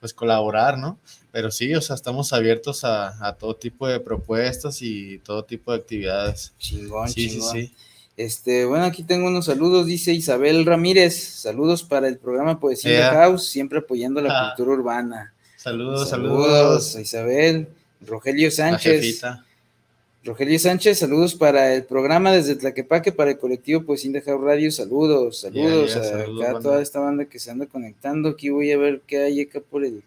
[0.00, 0.98] pues, colaborar, ¿no?
[1.30, 5.72] Pero sí, o sea, estamos abiertos a, a todo tipo de propuestas y todo tipo
[5.72, 6.54] de actividades.
[6.58, 7.52] Chingón, Sí, sí, chingón.
[7.52, 7.74] sí.
[8.16, 13.10] Este, bueno, aquí tengo unos saludos, dice Isabel Ramírez, saludos para el programa Poesía Yeah.
[13.12, 14.54] House, siempre apoyando la Ah.
[14.54, 15.31] cultura urbana.
[15.62, 16.96] Saludos, Saludos saludos.
[16.96, 17.68] a Isabel,
[18.06, 19.22] Rogelio Sánchez.
[20.24, 24.70] Rogelio Sánchez, saludos para el programa desde Tlaquepaque, para el colectivo Poesía de House Radio,
[24.70, 26.68] saludos, saludos Yeah, yeah, a saludos, acá banda.
[26.68, 29.84] toda esta banda que se anda conectando, aquí voy a ver qué hay acá por
[29.84, 30.02] el,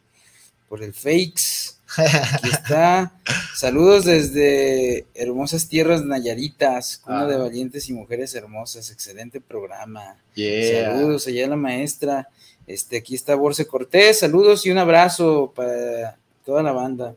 [0.70, 1.76] por el Fakes.
[1.98, 3.14] Aquí está.
[3.56, 7.38] Saludos desde hermosas tierras nayaritas, cuna de Ah.
[7.38, 8.90] valientes y mujeres hermosas.
[8.92, 10.18] Excelente programa.
[10.34, 10.92] Yeah.
[10.96, 12.28] Saludos allá a la maestra.
[12.68, 14.20] Este, aquí está Borse Cortés.
[14.20, 17.16] Saludos y un abrazo para toda la banda.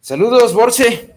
[0.00, 1.10] Saludos, Borse.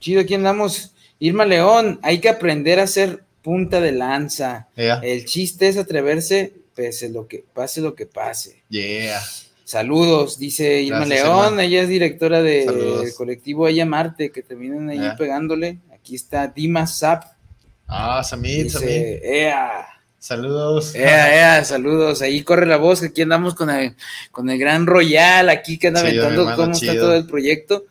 [0.00, 0.94] Chido, aquí andamos.
[1.18, 4.68] Irma León, hay que aprender a ser punta de lanza.
[4.76, 5.00] Yeah.
[5.02, 8.62] El chiste es atreverse, pese lo que pase lo que pase.
[8.68, 9.20] Yeah.
[9.64, 12.64] Saludos, dice Irma Gracias, León, ella es directora de-
[13.02, 15.78] del colectivo Ella Marte, que terminan ahí pegándole.
[15.92, 17.24] Aquí está Dima Zap,
[17.86, 19.22] Ah, Samit, Samit.
[20.18, 20.94] Saludos.
[20.96, 23.94] ea, ea, saludos, ahí corre la voz, que aquí andamos con el,
[24.30, 27.84] con el gran Royal, aquí que anda aventando cómo está todo el proyecto.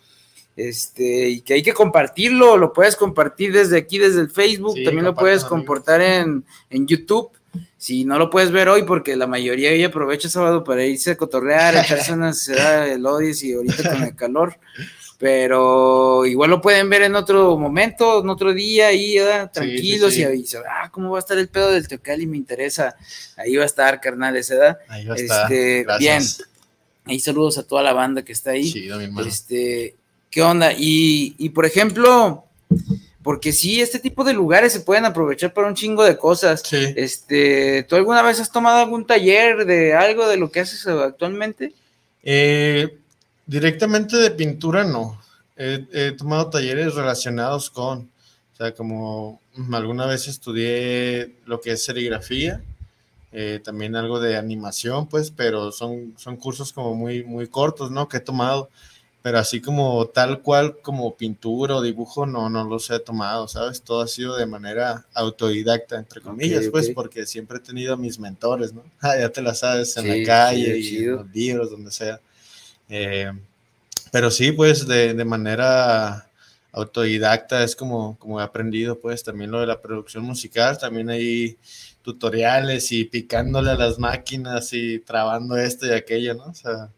[0.55, 4.83] Este, y que hay que compartirlo, lo puedes compartir desde aquí, desde el Facebook, Sí,
[4.83, 7.29] también lo puedes comportar en, en YouTube.
[7.77, 11.15] Si no lo puedes ver hoy, porque la mayoría hoy aprovecha sábado para irse a
[11.17, 14.57] cotorrear, echarse una ciudad el Odis y ahorita con el calor.
[15.17, 19.51] Pero igual lo pueden ver en otro momento, en otro día, ahí ¿verdad?
[19.51, 20.21] Sí, tranquilos sí, sí.
[20.21, 22.27] y avisar, ah, ¿cómo va a estar el pedo del Teocali?
[22.27, 22.95] Me interesa.
[23.35, 24.77] Ahí va a estar, carnales, ¿verdad?
[24.87, 25.51] Ahí va a estar.
[25.51, 25.99] Este, Gracias.
[26.37, 26.47] bien.
[27.05, 28.71] Ahí saludos a toda la banda que está ahí.
[28.71, 29.27] Chido, mi hermano.
[29.27, 29.95] Este,
[30.29, 30.73] ¿qué onda?
[30.73, 32.45] Y, y, por ejemplo,
[33.23, 36.61] porque sí, este tipo de lugares se pueden aprovechar para un chingo de cosas.
[36.63, 36.93] Sí.
[36.95, 41.73] Este, ¿tú alguna vez has tomado algún taller de algo de lo que haces actualmente?
[42.23, 42.97] Eh,
[43.47, 45.19] directamente de pintura no.
[45.55, 47.99] He, he tomado talleres relacionados con,
[48.53, 52.61] o sea, como alguna vez estudié lo que es serigrafía,
[53.31, 58.07] eh, también algo de animación, pues, pero son, son cursos como muy, muy cortos, ¿no?
[58.07, 58.69] Que he tomado,
[59.21, 63.81] pero así como tal cual como pintura o dibujo, no, no los he tomado, ¿sabes?
[63.81, 68.19] Todo ha sido de manera autodidacta, entre comillas, pues, porque siempre he tenido a mis
[68.19, 68.83] mentores, ¿no?
[69.01, 71.91] Ah, ya te la sabes, en Sí, la calle sí, y en los libros, donde
[71.91, 72.21] sea.
[72.89, 73.31] Eh,
[74.11, 76.29] pero sí, pues de, de manera
[76.71, 81.57] autodidacta es como, como he aprendido, pues también lo de la producción musical, también hay
[82.03, 86.45] tutoriales y picándole a las máquinas y trabando esto y aquello, ¿no?
[86.45, 86.91] O sea,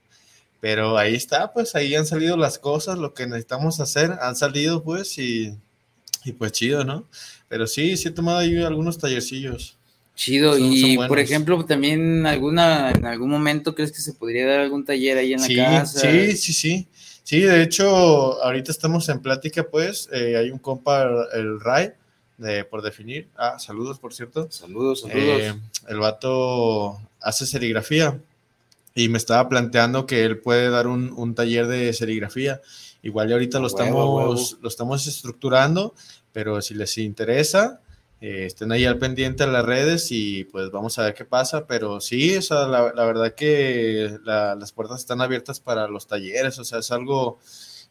[0.62, 4.84] pero ahí está, pues ahí han salido las cosas, lo que necesitamos hacer, han salido
[4.84, 5.58] pues y,
[6.26, 7.08] y pues chido, ¿no?
[7.50, 9.79] Pero sí, sí he tomado ahí algunos tallercillos.
[10.20, 14.46] Chido, Son- y son por ejemplo, también alguna, en algún momento crees que se podría
[14.46, 16.02] dar algún taller ahí en la Sí, casa.
[16.02, 16.88] sí, sí, sí.
[17.24, 21.92] Sí, de hecho, ahorita estamos en plática, pues, eh, hay un compa, el Ray,
[22.38, 23.30] de por definir.
[23.38, 24.48] Ah, saludos, por cierto.
[24.52, 25.42] Saludos, saludos.
[25.42, 25.54] Eh,
[25.88, 28.20] el vato hace serigrafía
[28.96, 32.60] y me estaba planteando que él puede dar un, un taller de serigrafía.
[33.04, 33.80] Igual y ahorita lo huevo,
[34.34, 35.96] estamos, lo estamos estructurando,
[36.34, 37.80] pero si les interesa,
[38.22, 41.68] eh, estén ahí al pendiente de las redes y pues vamos a ver qué pasa.
[41.68, 46.08] Pero sí, o sea, la, la verdad que la- las puertas están abiertas para los
[46.08, 47.40] talleres, o sea, es algo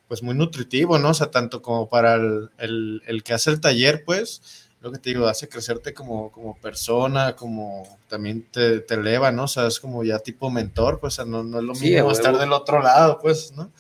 [0.09, 1.11] pues muy nutritivo, ¿no?
[1.11, 4.43] O sea, tanto como para el, el- el que hace el taller, pues,
[4.81, 9.45] lo que te digo, hace crecerte como, como persona, como también te, te eleva, ¿no?
[9.45, 11.91] O sea, es como ya tipo mentor, pues, o sea, no, no es lo Sí,
[11.91, 13.71] mismo estar del otro lado, pues, ¿no?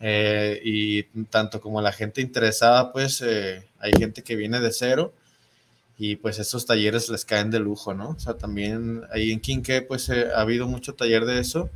[0.00, 5.14] Eh, y tanto como la gente interesada, pues, eh, hay gente que viene de cero
[5.98, 8.10] y pues esos talleres les caen de lujo, ¿no?
[8.10, 11.70] O sea, también ahí en Quinque, pues, eh, ha habido mucho taller de eso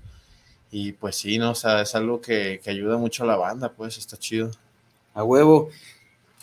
[0.70, 1.52] y pues sí, ¿no?
[1.52, 4.50] O sea, es algo que, que ayuda mucho a la banda, pues, está chido.
[5.14, 5.70] A huevo.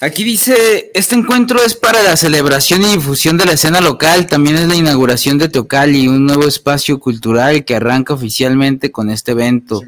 [0.02, 4.58] Aquí dice, este encuentro es para la celebración y difusión de la escena local, también
[4.58, 9.82] es la inauguración de Teocali, un nuevo espacio cultural que arranca oficialmente con este evento.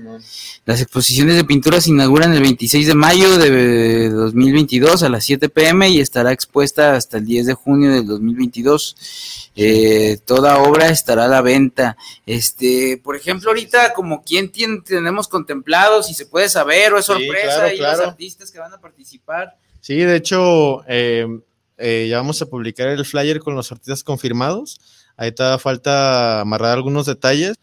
[0.66, 5.50] Las exposiciones de pintura se inauguran el 26 de mayo de 2022 a las 7
[5.50, 8.96] pm y estará expuesta hasta el 10 de junio del 2022.
[9.58, 11.98] Eh, toda obra estará a la venta.
[12.26, 17.06] Este, por ejemplo, ahorita como quién tiene- tenemos contemplado, si se puede saber o es
[17.06, 19.56] Sí, sorpresa, claro, y los artistas que van a participar.
[19.88, 21.26] Sí, de hecho, eh,
[21.78, 24.82] eh, ya vamos a publicar el flyer con los artistas confirmados.
[25.16, 27.56] Ahí todavía falta amarrar algunos detalles,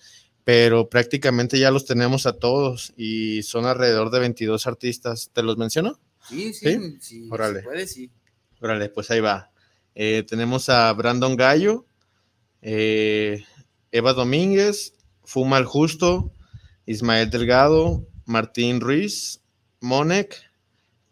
[0.42, 5.32] pero prácticamente ya los tenemos a todos y son alrededor de 22 artistas.
[5.34, 6.00] ¿Te los menciono?
[6.26, 6.78] Sí, ¿Sí?
[6.78, 7.58] sí, sí, Órale.
[7.58, 8.10] se puede, sí.
[8.58, 9.50] Órale, pues ahí va.
[9.94, 11.84] Eh, tenemos a Brandon Gallo,
[12.62, 13.44] eh,
[13.92, 16.32] Eva Domínguez, Fuma el Justo,
[16.86, 19.42] Ismael Delgado, Martín Ruiz,
[19.82, 20.53] Monek,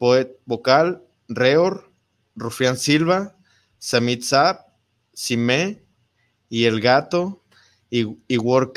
[0.02, 1.92] Poet Vocal, Reor,
[2.34, 3.36] Rufián Silva,
[3.78, 4.58] Samit Saab,
[5.12, 5.86] Simé
[6.48, 7.44] y El Gato,
[7.88, 8.72] Igor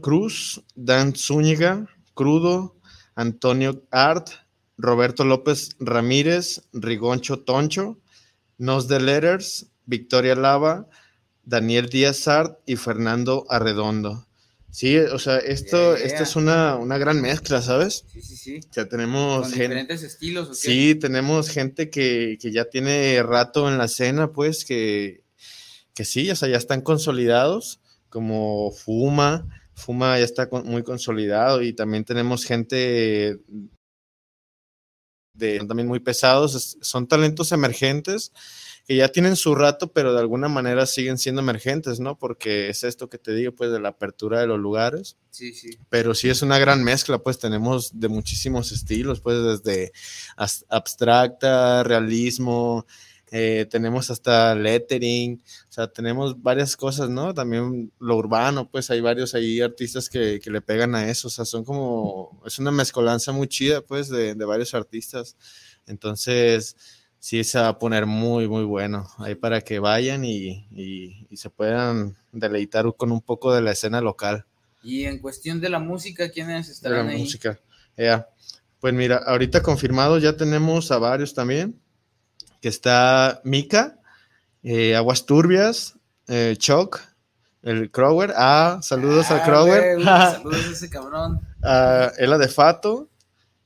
[0.00, 2.76] Cruz, Dan Zúñiga, Crudo,
[3.16, 4.28] Antonio Art,
[4.76, 7.98] Roberto López Ramírez, Rigoncho Toncho,
[8.58, 10.86] Nos de Letters, Victoria Lava,
[11.42, 14.27] Daniel Díaz Art y Fernando Arredondo.
[14.70, 16.22] Sí, o sea, esto, Yeah, yeah.
[16.22, 18.04] es una, una gran mezcla, ¿sabes?
[18.12, 18.60] Sí, sí, sí.
[18.68, 20.48] O sea, tenemos Con gente, diferentes estilos.
[20.48, 20.56] ¿o qué?
[20.56, 25.24] sí, tenemos gente que, que ya tiene rato en la escena, pues, que,
[25.94, 31.62] que sí, o sea, ya están consolidados, como Fuma, Fuma ya está con- muy consolidado
[31.62, 33.38] y también tenemos gente
[35.34, 38.32] de también muy pesados, es- son talentos emergentes
[38.88, 42.18] que ya tienen su rato, pero de alguna manera siguen siendo emergentes, ¿no?
[42.18, 45.70] Porque es esto que te digo, pues, de la apertura de los lugares Sí, sí.
[45.90, 49.92] pero sí es una gran mezcla, pues tenemos de muchísimos estilos, pues desde
[50.68, 52.86] abstracta, realismo,
[53.30, 57.34] eh, tenemos hasta lettering, o sea, tenemos varias cosas, ¿no?
[57.34, 61.30] También lo urbano, pues hay varios ahí artistas que, que le pegan a eso, o
[61.30, 65.36] sea, son como, es una mezcolanza muy chida, pues, de, de varios artistas.
[65.86, 66.76] Entonces,
[67.28, 71.36] sí se va a poner muy, muy bueno, ahí para que vayan y, y- y
[71.36, 74.46] se puedan deleitar con un poco de la escena local
[74.82, 77.18] Y en cuestión de la música, ¿quiénes la estarán ahí?
[77.18, 77.58] música.
[77.96, 78.28] Ya.
[78.80, 81.78] Pues mira, ahorita confirmado ya tenemos a varios también,
[82.62, 83.98] que está Mika,
[84.62, 85.94] eh, Aguas Turbias,
[86.28, 87.00] eh, Choc,
[87.62, 91.40] el Crower, ah, saludos al Ah, Crower, güey, saludos a ese cabrón.
[91.62, 93.08] a Ela de Fato,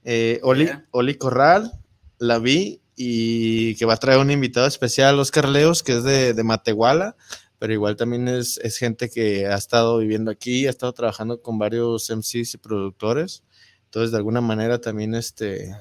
[0.03, 0.69] eh, Oli.
[0.91, 1.71] Oli Corral,
[2.19, 6.35] la vi y que va a traer un invitado especial, Oscar Leos, que es de,
[6.35, 7.17] de Matehuala,
[7.59, 11.59] pero igual también es, es gente que ha estado viviendo aquí, ha estado trabajando con
[11.59, 13.43] varios MCs y productores,
[13.87, 15.75] entonces de alguna manera también este,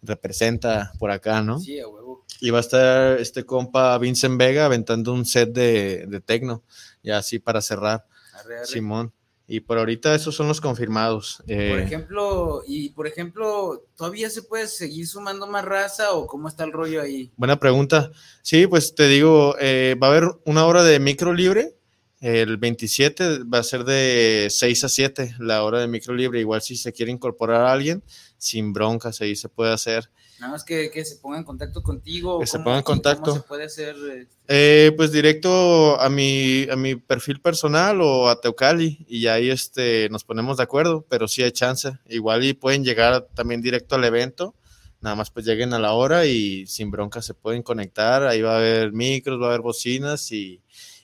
[0.00, 1.58] representa por acá, ¿no?
[1.58, 2.24] Sí, a huevo.
[2.40, 6.62] Y va a estar este compa Vincent Vega aventando un set de, de tecno,
[7.02, 8.66] ya así para cerrar, Arre, arre.
[8.66, 9.12] Simón.
[9.52, 11.42] Y por ahorita esos son los confirmados.
[11.44, 16.46] Por eh, ejemplo, y por ejemplo, ¿todavía se puede seguir sumando más raza o cómo
[16.46, 17.32] está el rollo ahí?
[17.36, 18.12] Buena pregunta.
[18.42, 21.74] Sí, pues te digo, eh, va a haber una hora de micro libre.
[22.20, 26.38] El 27 va a ser de 6 a 7 la hora de micro libre.
[26.38, 28.04] Igual si se quiere incorporar a alguien,
[28.38, 30.12] sin broncas, ahí se puede hacer.
[30.40, 32.40] Nada más que, que se ponga en contacto contigo.
[32.40, 33.30] Que se ponga en contacto.
[33.30, 33.94] ¿Cómo se puede hacer?
[34.10, 39.50] eh, Eh, pues directo a mi, a mi perfil personal o a Teucali y ahí
[39.50, 41.92] este, nos ponemos de acuerdo, pero sí hay chance.
[42.08, 44.54] Igual y pueden llegar también directo al evento.
[45.02, 48.22] Nada más pues lleguen a la hora y sin bronca se pueden conectar.
[48.24, 50.60] Ahí va a haber micros, va a haber bocinas y,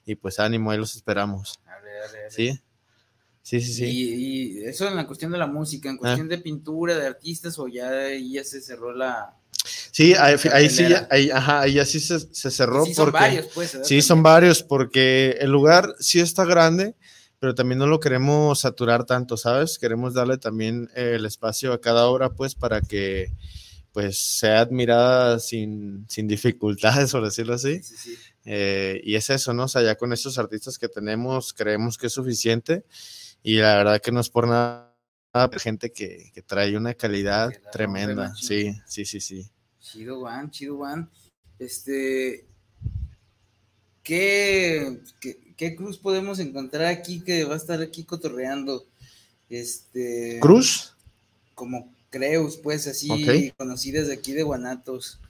[0.06, 1.58] y pues ánimo, ahí los esperamos.
[1.66, 2.30] arre, arre, arre.
[2.30, 2.60] ¿Sí?
[3.46, 3.84] Sí, sí, sí.
[3.84, 7.56] Y, y eso en la cuestión de la música, en cuestión de pintura, de artistas,
[7.60, 9.36] o ya ahí ya se cerró la.
[9.92, 12.84] Sí, ahí, ahí sí, ya- ahí, ajá, ahí ya sí se, se cerró.
[12.84, 13.78] Sí, son varios, pues.
[13.84, 16.96] Sí, son varios, porque el lugar sí está grande,
[17.38, 19.78] pero también no lo queremos saturar tanto, ¿sabes?
[19.78, 23.28] Queremos darle también eh, el espacio a cada obra, pues, para que
[23.92, 27.80] pues sea admirada sin, sin dificultades, por decirlo así.
[27.80, 28.16] Sí, sí.
[28.44, 29.64] Eh, y es eso, ¿no?
[29.64, 32.84] O sea, ya con estos artistas que tenemos, creemos que es suficiente.
[33.42, 34.92] Y la verdad que no es por nada,
[35.32, 38.34] pero gente que, que trae una calidad la tremenda.
[38.34, 39.48] Sí, sí, sí, sí.
[39.80, 41.08] Chido, Juan, chido, Juan.
[41.58, 42.44] Este.
[44.02, 48.86] ¿qué, qué, qué cruz podemos encontrar aquí que va a estar aquí cotorreando?
[49.48, 50.38] Este.
[50.40, 50.94] Cruz.
[51.54, 53.56] Como Creus, pues así, Ok.
[53.56, 55.20] conocidas de aquí de Guanatos.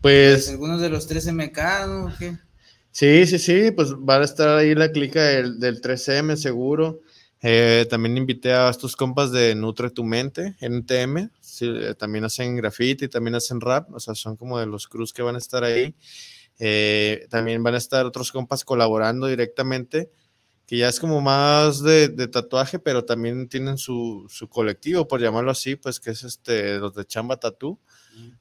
[0.00, 2.06] Pues Algunos de los tres MK, ¿no?
[2.06, 2.36] ¿O ¿Qué?
[2.90, 7.00] Sí, sí, sí, pues va a estar ahí la clica del, del 3M seguro.
[7.42, 11.30] Eh, también invité a estos compas de Nutre tu Mente, NTM.
[11.62, 15.22] Eh, también hacen graffiti, también hacen rap, o sea, son como de los crews que
[15.22, 15.94] van a estar ahí.
[16.58, 20.10] Eh, también van a estar otros compas colaborando directamente,
[20.66, 25.20] que ya es como más de, de tatuaje, pero también tienen su, su colectivo, por
[25.20, 27.78] llamarlo así, pues que es este, los de Chamba Tattoo.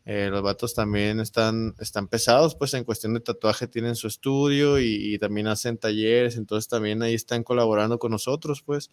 [0.06, 4.80] Eh, los vatos también están, están pesados, pues en cuestión de tatuaje tienen su estudio
[4.80, 8.90] y, y también hacen talleres, entonces también ahí están colaborando con nosotros, pues.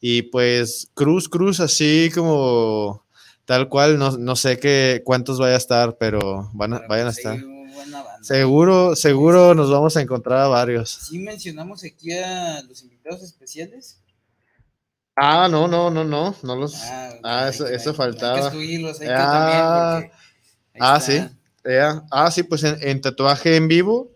[0.00, 3.06] Y pues Cruz, Cruz, así como
[3.44, 7.06] tal cual, no, no sé qué, cuántos vaya a estar, pero van a, Pero, vayan
[7.06, 7.40] a pues, estar.
[8.20, 10.90] Seguro, seguro nos vamos a encontrar a varios.
[10.90, 14.01] Sí mencionamos aquí a los invitados especiales.
[15.16, 16.74] Ah, no, no, no, no, no los...
[16.84, 18.34] Ah, Ah, eso- eso hay- faltaba.
[18.36, 20.12] Hay que excluirlos, hay que Ah, también,
[20.80, 21.20] ah, sí.
[21.64, 24.10] Ya, Ah, sí, pues en, en tatuaje en vivo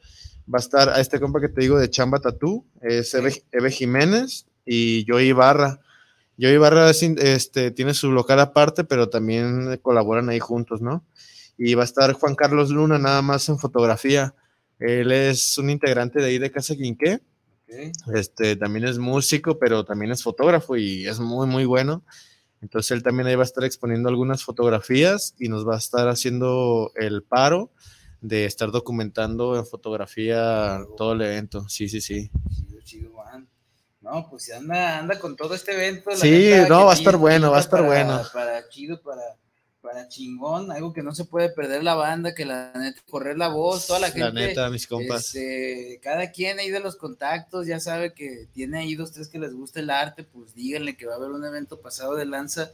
[0.52, 3.18] va a estar a este compa que te digo de Chamba Tatú, es Sí.
[3.18, 5.78] Eve, Eve Jiménez y Joey Ibarra.
[6.40, 11.04] Joey Ibarra es este, tiene su local aparte, pero también colaboran ahí juntos, ¿no?
[11.58, 14.34] Y va a estar Juan Carlos Luna nada más en fotografía.
[14.80, 17.20] Él es un integrante de ahí de Casa Quinqué.
[18.14, 22.04] Este, también es músico, pero también es fotógrafo y es muy, muy bueno.
[22.62, 26.08] Entonces él también ahí va a estar exponiendo algunas fotografías y nos va a estar
[26.08, 27.70] haciendo el paro
[28.20, 31.68] de estar documentando en fotografía todo el evento.
[31.68, 32.30] Sí, sí, sí.
[32.54, 33.48] Chido, chido, Juan.
[34.00, 36.10] No, pues anda, anda con todo este evento.
[36.10, 38.22] la Sí, no, va a estar bueno, va a estar para- bueno.
[38.32, 39.22] Para chido, para,
[39.86, 43.46] para chingón, algo que no se puede perder la banda, que la neta, correr la
[43.46, 44.20] voz, toda la gente.
[44.20, 45.26] La neta, mis compas.
[45.26, 49.38] este, cada quien ahí de los contactos ya sabe que tiene ahí dos, tres que
[49.38, 52.72] les gusta el arte, pues díganle que va a haber un evento pasado de lanza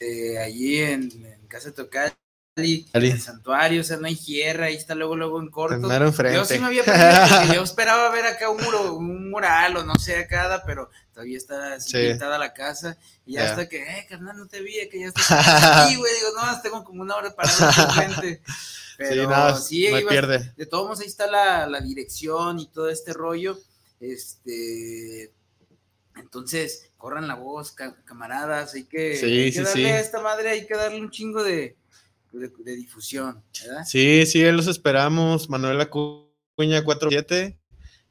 [0.00, 2.12] eh, allí en, en Casa Tocali,
[2.56, 2.86] Ali.
[2.92, 5.88] en el santuario, o sea, no hay tierra, ahí está luego, luego en corto.
[6.32, 9.94] Yo sí me había porque yo esperaba ver acá un muro, un mural o no
[9.94, 12.08] sé acá, pero todavía está así Sí.
[12.10, 12.98] pintada la casa.
[13.24, 13.50] Y ya Ya.
[13.50, 16.12] hasta que, eh, carnal, no te vi, que ya estás aquí, güey.
[16.12, 18.42] Digo, no, tengo como una hora parado enfrente.
[18.98, 19.22] Pero
[19.56, 20.52] sí, nada, pierde.
[20.56, 23.58] de todos modos ahí está la, la dirección y todo este rollo.
[23.98, 25.32] Este,
[26.16, 30.20] entonces, corran la voz, ca- camaradas, hay que, Sí, hay que sí, darle a esta
[30.20, 31.76] madre, hay que darle un chingo de,
[32.32, 33.84] de, de difusión, ¿verdad?
[33.84, 35.48] Sí, sí, los esperamos.
[35.50, 37.58] Manuel Acuña 47,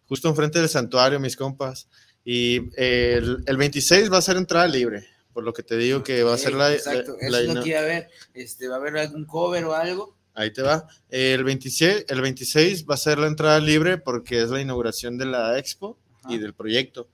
[0.07, 1.87] justo enfrente del santuario, mis compas.
[2.25, 6.03] Y eh, el, el 26 va a ser entrada libre, por lo que te digo
[6.03, 6.73] que va a ser la...
[6.73, 8.09] Exacto, la- eso la es lo que iba a ver.
[8.33, 10.15] Este, ¿Va a haber algún cover o algo?
[10.35, 10.87] Ahí te va.
[11.09, 15.25] El 26, el 26 va a ser la entrada libre porque es la inauguración de
[15.25, 15.99] la expo
[16.29, 17.07] y del proyecto.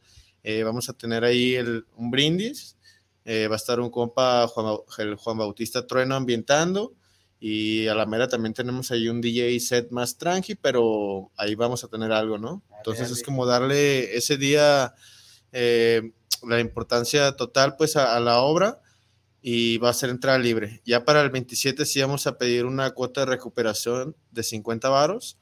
[0.43, 2.75] Eh, vamos a tener ahí el- un brindis.
[3.25, 6.93] eh, va a estar un compa, Juan, el Juan Bautista Trueno, ambientando.
[7.39, 11.83] Y a la mera también tenemos ahí un DJ set más tranqui, pero ahí vamos
[11.83, 12.63] a tener algo, ¿no?
[12.79, 13.25] Entonces es dale.
[13.25, 14.95] como darle ese día
[15.51, 16.11] eh,
[16.47, 18.81] la importancia total pues a, a la obra
[19.41, 20.81] y va a ser entrada libre.
[20.85, 25.37] Ya para el 27 sí vamos a pedir una cuota de recuperación de 50 varos,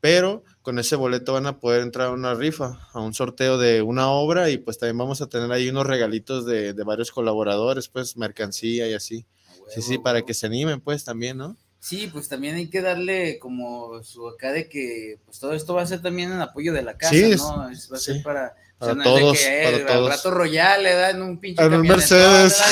[0.00, 3.82] pero con ese boleto van a poder entrar a una rifa, a un sorteo de
[3.82, 7.88] una obra y pues también vamos a tener ahí unos regalitos de, de varios colaboradores,
[7.88, 9.26] pues mercancía y así.
[9.68, 11.56] Sí, sí, para que se animen pues también, ¿no?
[11.82, 15.82] Sí, pues también hay que darle como su acá de que pues todo esto va
[15.82, 17.70] a ser también en apoyo de la casa, Sí, ¿no?
[17.70, 20.10] Es- va a sí, ser para, para no es de todos, que, eh, para todos.
[20.10, 22.62] rato Royal le dan un pinche En un Mercedes.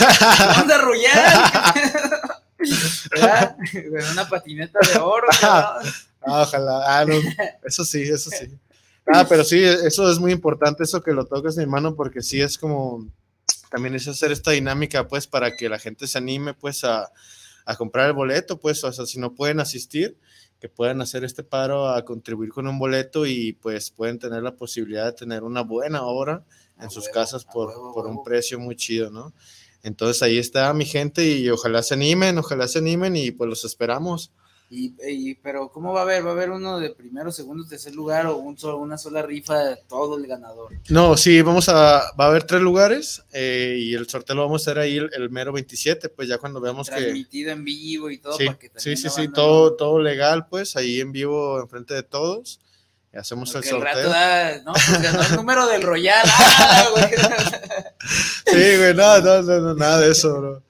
[0.59, 1.43] ¿Dónde Royal?
[3.11, 3.57] ¿Verdad?
[4.13, 5.27] Una patineta de oro.
[5.41, 5.93] cabrón.
[6.21, 7.15] Ah, ojalá, ah, no,
[7.65, 8.49] eso sí, eso sí.
[9.07, 12.41] Ah, pero sí, eso es muy importante, eso que lo toques, mi hermano, porque sí
[12.43, 13.07] es como,
[13.71, 17.11] también es hacer esta dinámica, pues, para que la gente se anime, pues, a,
[17.69, 20.17] a comprar el boleto, pues, o sea, si no pueden asistir,
[20.59, 24.57] que puedan hacer este paro a contribuir con un boleto y, pues, pueden tener la
[24.57, 26.47] posibilidad de tener una buena obra
[26.79, 29.35] en A sus huevo, casas por, huevo, por un precio muy chido, ¿no?
[29.83, 33.67] Entonces ahí está mi gente y ojalá se animen, ojalá se animen y pues los
[33.67, 34.33] esperamos.
[34.71, 36.25] Y, y- pero ¿cómo va a haber?
[36.27, 39.77] ¿Va a haber uno de primero, segundo, tercer lugar o un solo, una sola rifa
[39.89, 40.73] todo el ganador?
[40.91, 44.61] No, sí, vamos a, va a haber tres lugares eh, y el sorteo lo vamos
[44.61, 46.97] a hacer ahí el, el mero 27, pues ya cuando veamos que...
[46.97, 50.77] Transmitido en vivo y todo Sí, para que sí, sí, sí, todo, todo legal, pues
[50.77, 52.61] ahí en vivo, enfrente de todos.
[53.11, 54.11] Y hacemos porque el el rato sorteo.
[54.13, 56.27] da, no, pues ganó el número del Royal.
[56.27, 57.05] ¡Ah, güey!
[58.47, 60.63] Sí, güey, no, no, no, no, nada de eso, bro.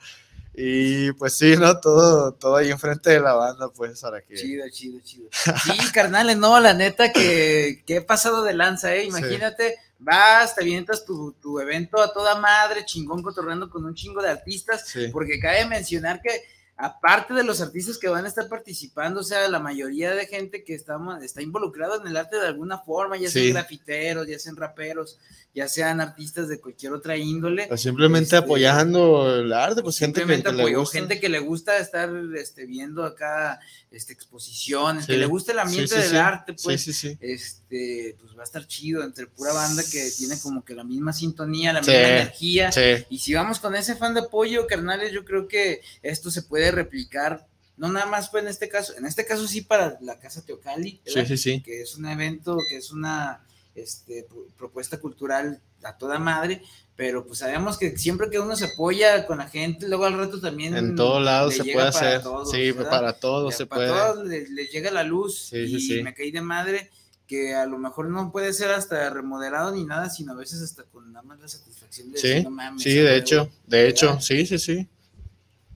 [0.60, 1.78] Y pues sí, ¿no?
[1.78, 4.34] Todo, todo ahí enfrente de la banda, pues, para que...
[4.34, 5.28] Chido, chido, chido.
[5.64, 9.04] Sí, carnales, no, la neta que, que he pasado de lanza, ¿eh?
[9.04, 14.20] Imagínate, vas, te avientas tu, tu evento a toda madre, chingón, cotorreando con un chingo
[14.20, 15.08] de artistas, Sí.
[15.12, 16.42] porque cabe mencionar que
[16.80, 20.62] aparte de los artistas que van a estar participando, o sea, la mayoría de gente
[20.62, 23.52] que estamos, está involucrada en el arte de alguna forma, ya sean Sí.
[23.52, 25.18] grafiteros, ya sean raperos,
[25.54, 27.66] ya sean artistas de cualquier otra índole.
[27.70, 30.98] O simplemente Este, apoyando el arte, pues gente que, Simplemente que le apoyó gusta.
[30.98, 33.58] gente que le gusta estar este, viendo acá
[33.90, 37.18] este, exposiciones, que le gusta el ambiente Sí, del arte, pues, Sí, sí, sí.
[37.20, 41.12] este, pues va a estar chido entre pura banda que tiene como que la misma
[41.12, 42.70] sintonía, la misma energía.
[43.10, 46.67] Y si vamos con ese fan de apoyo, carnales, yo creo que esto se puede
[46.70, 47.46] replicar,
[47.76, 51.00] no nada más fue en este caso, en este caso sí para la Casa Teocali,
[51.04, 51.28] Sí, ¿verdad?
[51.28, 51.60] sí, sí.
[51.62, 53.44] que es un evento, que es una
[53.74, 56.60] este, pro- propuesta cultural a toda madre,
[56.96, 60.40] pero pues sabemos que siempre que uno se apoya con la gente, luego al rato
[60.40, 60.74] también...
[60.76, 62.20] En todos lados se puede hacer.
[62.22, 62.90] todos, sí, ¿verdad?
[62.90, 64.00] para todos se para puede.
[64.14, 66.90] todos les, les llega la luz y me caí de madre
[67.28, 70.82] que a lo mejor no puede ser hasta remodelado ni nada, sino a veces hasta
[70.84, 73.16] con nada más la satisfacción de Sí, decir, no mames, sí, de huevo".
[73.16, 74.88] hecho, de hecho, sí, sí, sí.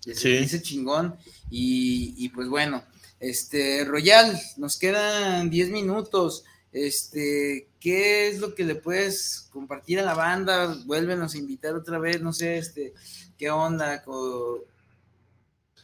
[0.05, 0.37] Que se Sí.
[0.39, 1.17] dice chingón.
[1.51, 2.83] Y, y pues bueno,
[3.21, 6.45] este, Royal, nos quedan 10 minutos.
[6.73, 10.75] Este, ¿qué es lo que le puedes compartir a la banda?
[10.87, 12.95] Vuélvenos a invitar otra vez, no sé, este,
[13.37, 14.03] ¿qué onda?
[14.03, 14.65] co-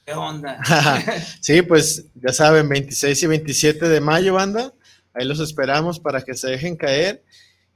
[0.07, 0.59] ¿Qué onda?
[1.43, 4.73] sí, pues ya saben, 26 y 27 de mayo, banda.
[5.12, 7.23] Ahí los esperamos para que se dejen caer.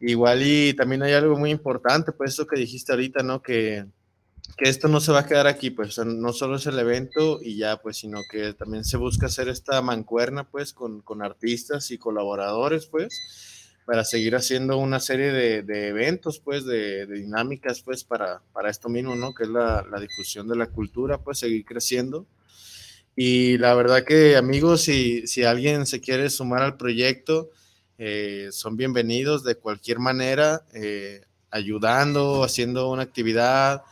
[0.01, 3.43] Igual y también hay algo muy importante, pues eso que dijiste ahorita, ¿no?
[3.43, 3.85] Que,
[4.57, 7.57] que esto no se va a quedar aquí, pues no solo es el evento y
[7.57, 11.99] ya, pues, sino que también se busca hacer esta mancuerna, pues, con, con artistas y
[11.99, 18.05] colaboradores, pues, para seguir haciendo una serie de, de eventos, pues, de, de, dinámicas, pues,
[18.05, 19.35] para, para esto mismo, ¿no?
[19.35, 22.27] Que es la, la, difusión de la cultura, pues, seguir creciendo.
[23.17, 27.51] Y la verdad que, amigos, si, si alguien se quiere sumar al proyecto,
[27.99, 33.83] eh, son bienvenidos de cualquier manera, eh, ayudando, haciendo una actividad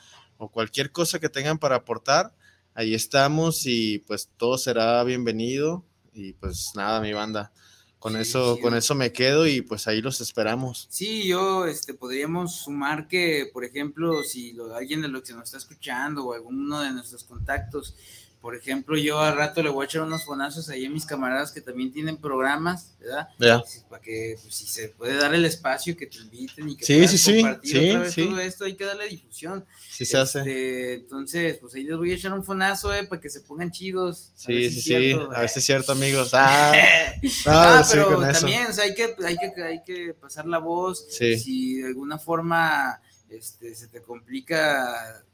[0.40, 2.34] o cualquier cosa que tengan para aportar.
[2.74, 5.84] Ahí estamos y pues todo será bienvenido.
[6.14, 7.52] Y pues nada, mi banda
[7.98, 8.62] con sí, eso, sí.
[8.62, 10.88] con eso me quedo y pues ahí los esperamos.
[10.90, 15.44] Sí, yo este podríamos sumar que, por ejemplo, si lo, alguien de los que nos
[15.44, 17.94] está escuchando o alguno de nuestros contactos,
[18.40, 21.52] por ejemplo, yo al rato le voy a echar unos fonazos ahí a mis camaradas
[21.52, 23.28] que también tienen programas, ¿verdad?
[23.38, 23.62] Yeah.
[23.90, 26.94] Para que pues, si se puede dar el espacio, que te inviten y que sí,
[26.94, 29.66] puedas sí, compartir sí, otra vez todo esto, hay que darle difusión.
[29.90, 30.38] Sí se hace.
[30.38, 33.70] Este, entonces, pues ahí les voy a echar un fonazo, eh, para que se pongan
[33.70, 34.32] chidos.
[34.34, 35.12] Sí, sí, sí.
[35.12, 36.30] A ver si es cierto, amigos.
[36.32, 36.72] Ah,
[37.46, 41.06] Ah, no, pero también, o sea, hay que, hay que, hay que pasar la voz.
[41.10, 41.38] Sí.
[41.38, 45.24] Si de alguna forma este, se te complica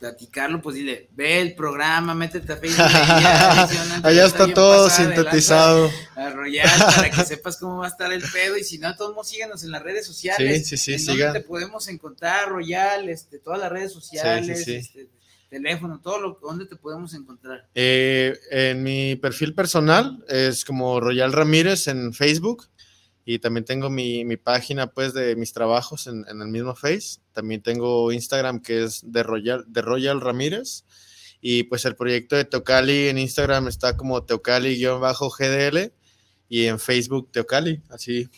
[0.00, 2.86] platicarlo, pues dile, ve el programa, métete a Facebook.
[4.02, 5.82] allá, está todo pasada sintetizado.
[5.84, 8.56] lanza A Royal para que sepas cómo va a estar el pedo.
[8.56, 10.66] Y si no, todos modos síganos en las redes sociales.
[10.66, 11.26] Sí, sí, sí, ¿En siga.
[11.26, 13.10] dónde te podemos encontrar, Royal?
[13.10, 14.76] Este, todas las redes sociales, sí.
[14.76, 15.10] Este,
[15.50, 17.68] teléfono, todo lo ¿dónde te podemos encontrar?
[17.74, 22.69] Eh, en mi perfil personal es como Royal Ramírez en Facebook
[23.32, 27.20] y también tengo mi, mi página pues de mis trabajos en, en, el mismo Face.
[27.32, 30.84] También tengo Instagram que es de Royal, de Royal Ramírez
[31.40, 35.92] y pues el proyecto de Teocali en Instagram está como Teocali-GDL
[36.48, 38.28] y en Facebook Teocali, así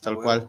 [0.00, 0.24] tal Bueno.
[0.24, 0.48] cual.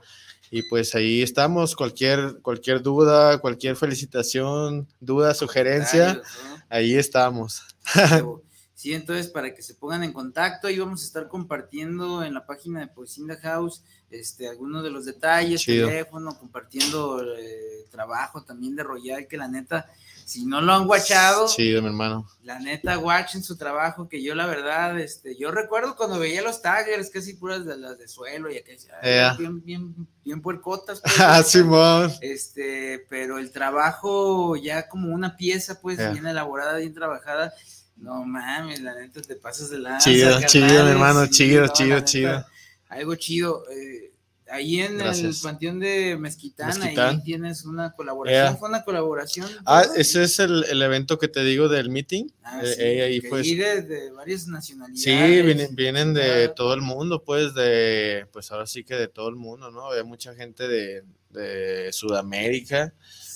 [0.50, 6.22] Y pues ahí estamos, cualquier, cualquier duda, cualquier felicitación, duda, sugerencia, ¿no?
[6.70, 7.62] ahí estamos.
[8.84, 12.46] Sí, entonces para que se pongan en contacto, ahí vamos a estar compartiendo en la
[12.46, 13.82] página de Poesinda House
[14.12, 15.88] este, algunos de los detalles, Chido.
[15.88, 19.86] teléfono, compartiendo eh, trabajo también de Royal, que la neta,
[20.26, 22.28] si no lo han guachado, Chido, mi hermano.
[22.44, 26.62] la neta, watchen su trabajo, que yo la verdad, este, yo recuerdo cuando veía los
[26.62, 31.00] taggers, casi puras de las de suelo y aquellas, bien, bien, bien puercotas.
[31.04, 31.42] pues, Ah.
[31.42, 32.12] Simón.
[32.20, 37.54] Este, pero el trabajo ya como una pieza, pues, bien elaborada, bien trabajada.
[37.96, 39.98] No mames, la neta te pasas de la.
[39.98, 42.46] Chido, chido, mi hermano, chido, chido, chido.
[42.90, 43.64] Algo chido.
[43.72, 44.12] eh,
[44.50, 47.16] ahí en el panteón de Mezquitán, Mezquitán.
[47.16, 48.58] ahí tienes una colaboración.
[48.60, 49.50] Fue una colaboración.
[49.66, 52.26] Ah, ese es el, el evento que te digo del meeting.
[52.44, 53.40] Ah, Eh, sí, eh, ahí que fue.
[53.42, 55.02] ahí de, de varias nacionalidades.
[55.02, 59.08] Sí, vienen, vienen de Ah, todo el mundo, pues, de, pues ahora sí que de
[59.08, 59.92] todo el mundo, ¿no?
[59.92, 62.94] Hay mucha gente de, de Sudamérica,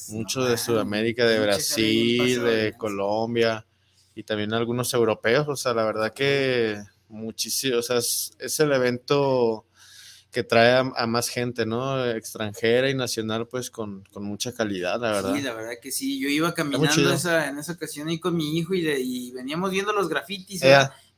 [0.09, 2.73] mucho de Sudamérica, de Brasil, de.
[2.77, 3.65] Colombia
[4.17, 8.71] y también algunos europeos, o sea, la verdad que muchísimo, o sea, es, es el
[8.71, 9.65] evento
[10.31, 12.03] que trae a, a más gente, ¿no?
[12.05, 15.35] Extranjera y nacional, pues, con, con mucha calidad, la verdad.
[15.35, 16.19] Sí, la verdad que sí.
[16.19, 19.71] Yo iba caminando esa, en esa ocasión ahí con mi hijo y, de- y veníamos
[19.71, 20.61] viendo los grafitis.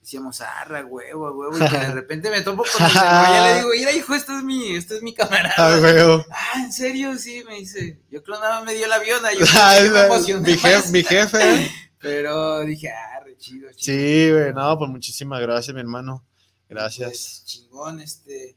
[0.01, 1.57] Decíamos, arra, huevo, huevo.
[1.57, 4.43] Y que de repente me topo con de Royal, le digo, mira, hijo, este es
[4.43, 5.55] mi, este es mi camarada.
[5.57, 6.25] Ah, huevo.
[6.31, 7.17] Ah, ¿en serio?
[7.17, 7.99] Sí, me dice.
[8.11, 9.33] Yo creo nada más me dio la aviona.
[9.33, 11.71] Yo Ay, yo me emocioné mi, jefe, mi jefe.
[12.01, 13.77] Pero dije, ah, re chido, chido.
[13.97, 16.23] Sí, güey, no, pues muchísimas gracias, mi hermano.
[16.69, 17.07] Gracias.
[17.09, 18.55] Pues, chingón, este.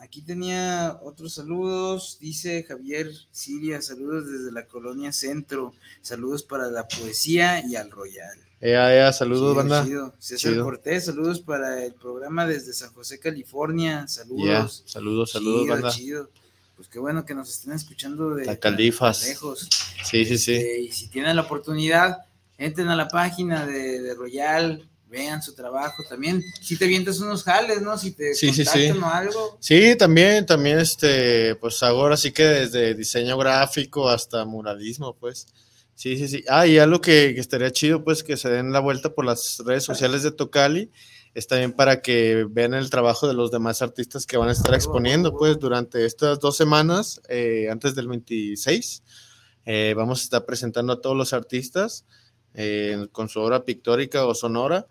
[0.00, 2.18] Aquí tenía otros saludos.
[2.20, 5.74] Dice Javier Siria, saludos desde la colonia Centro.
[6.00, 8.36] Saludos para la poesía y al Royal.
[8.60, 9.84] Ea, ea, saludos, Chido, banda.
[9.84, 10.14] chido.
[10.18, 10.64] César Chido.
[10.64, 14.08] Cortés, saludos para el programa desde San José, California.
[14.08, 14.82] Saludos.
[14.86, 15.90] saludos, saludos, banda.
[15.90, 16.30] chido.
[16.74, 19.24] Pues qué bueno que nos estén escuchando de La Califas.
[19.26, 19.68] lejos.
[20.04, 20.54] Sí, sí, sí.
[20.54, 22.24] Este, y si tienen la oportunidad,
[22.64, 26.42] entren a la página de, de Royal, vean su trabajo también.
[26.60, 27.98] Si te vientas unos jales, ¿no?
[27.98, 28.98] Si te Sí, sí, contactan sí.
[29.02, 29.58] o algo.
[29.60, 35.46] Sí, también, también, este, pues ahora sí que desde diseño gráfico hasta muralismo, pues.
[35.94, 36.42] Sí, sí, sí.
[36.48, 39.58] Ah, y algo que, que estaría chido, pues, que se den la vuelta por las
[39.64, 40.90] redes sociales de Tocali,
[41.34, 44.74] es también para que vean el trabajo de los demás artistas que van a estar
[44.74, 49.02] exponiendo, pues, durante estas dos semanas, eh, antes del 26.
[49.66, 52.06] Eh, vamos a estar presentando a todos los artistas
[52.54, 54.86] eh, con su obra pictórica o sonora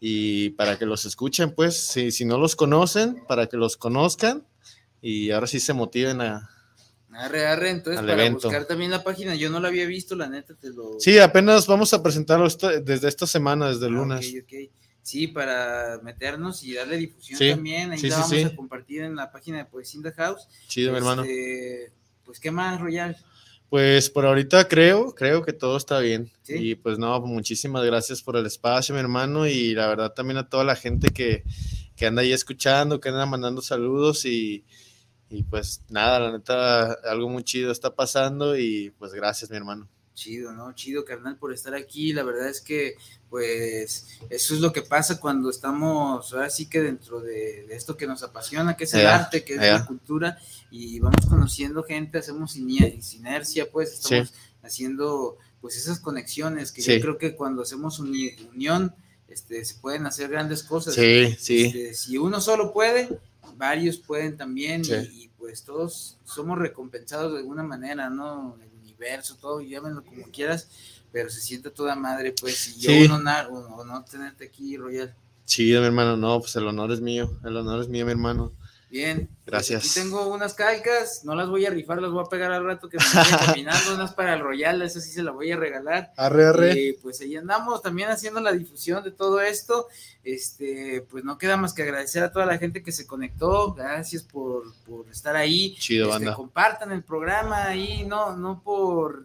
[0.00, 4.44] y para que los escuchen, pues, si, si no los conocen, para que los conozcan
[5.00, 6.50] y ahora sí se motiven a...
[7.12, 8.48] Arre, arre, entonces Al para evento.
[8.48, 10.98] buscar también la página, yo no la había visto, la neta te lo...
[10.98, 14.34] Sí, apenas vamos a presentarlo esta- desde esta semana, desde el Ah, lunes.
[15.02, 19.02] Sí, para meternos y darle difusión Sí, también, ahí sí, la sí, vamos a compartir
[19.02, 20.48] en la página de Poesía in the House.
[20.66, 21.22] Chido, mi hermano.
[21.22, 21.92] Este,
[22.24, 23.14] Pues, ¿qué más, Royal?
[23.68, 26.30] Pues por ahorita creo, creo que todo está bien.
[26.42, 26.54] Sí.
[26.56, 30.48] Y pues no, muchísimas gracias por el espacio, mi hermano, y la verdad también a
[30.48, 31.42] toda la gente que,
[31.96, 34.64] que anda ahí escuchando, que anda mandando saludos y,
[35.28, 39.88] y pues nada, la neta, algo muy chido está pasando y pues gracias, mi hermano.
[40.14, 40.72] Chido, ¿no?
[40.74, 42.12] Chido, carnal, por estar aquí.
[42.12, 42.96] La verdad es que,
[43.28, 47.96] pues, eso es lo que pasa cuando estamos, ahora sí que dentro de, de esto
[47.96, 50.38] que nos apasiona, que es el arte, que es la cultura,
[50.70, 56.94] y vamos conociendo gente, hacemos iner- sinercia, pues, estamos haciendo, pues, esas conexiones, que Sí.
[56.94, 58.94] yo creo que cuando hacemos uni- unión,
[59.28, 60.94] este, se pueden hacer grandes cosas.
[60.94, 61.64] Sí, sí.
[61.64, 63.18] Este, si uno solo puede,
[63.56, 68.56] varios pueden también, y, y, pues todos somos recompensados de alguna manera, ¿no?
[69.04, 70.68] Universo, todo, llámenlo como quieras,
[71.12, 73.06] pero se siente toda madre, pues, y yo Sí.
[73.10, 75.14] honor, un honor tenerte aquí, Royal.
[75.44, 76.16] Chido, mi hermano.
[76.16, 77.38] No, pues el honor es mío.
[77.44, 78.52] El honor es mío, mi hermano.
[78.94, 79.26] Bien.
[79.26, 79.80] pues Gracias.
[79.90, 82.88] aquí tengo unas calcas, no las voy a rifar, las voy a pegar al rato
[82.88, 86.12] que me vaya caminando, unas para el Royal, esa sí se la voy a regalar.
[86.16, 86.80] Arre, arre.
[86.80, 89.88] Y pues ahí andamos también haciendo la difusión de todo esto.
[90.22, 93.74] Este, pues no queda más que agradecer a toda la gente que se conectó.
[93.74, 95.74] Gracias por, por estar ahí.
[95.76, 96.34] Chido, Este, banda.
[96.36, 99.24] compartan el programa ahí, no, no por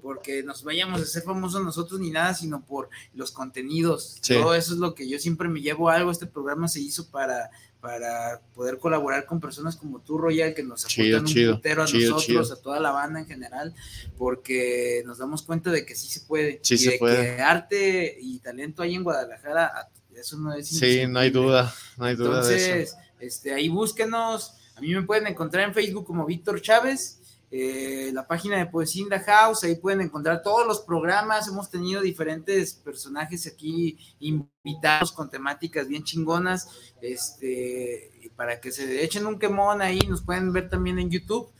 [0.00, 4.18] porque nos vayamos a hacer famosos nosotros ni nada, sino por los contenidos.
[4.20, 4.34] Sí.
[4.34, 6.10] Todo eso es lo que yo siempre me llevo a algo.
[6.10, 7.50] Este programa se hizo para,
[7.82, 11.82] para poder colaborar con personas como tú, Royal, que nos Chido, aportan un chido, putero
[11.82, 12.54] a chido, nosotros, chido.
[12.54, 13.74] a toda la banda en general,
[14.16, 16.60] porque nos damos cuenta de que sí se puede.
[16.62, 17.36] Sí y se de puede.
[17.36, 21.74] que arte y talento hay en Guadalajara, eso no es Sí, no hay duda.
[21.96, 22.66] No hay duda de eso.
[22.66, 24.54] Entonces, este, ahí búsquenos.
[24.76, 27.18] A mí me pueden encontrar en Facebook como Víctor Chávez,
[27.54, 31.48] eh, la página de Poesía House, ahí pueden encontrar todos los programas.
[31.48, 36.94] Hemos tenido diferentes personajes aquí invitados con temáticas bien chingonas.
[37.02, 41.52] Este, para que se echen un quemón ahí, nos pueden ver también en YouTube.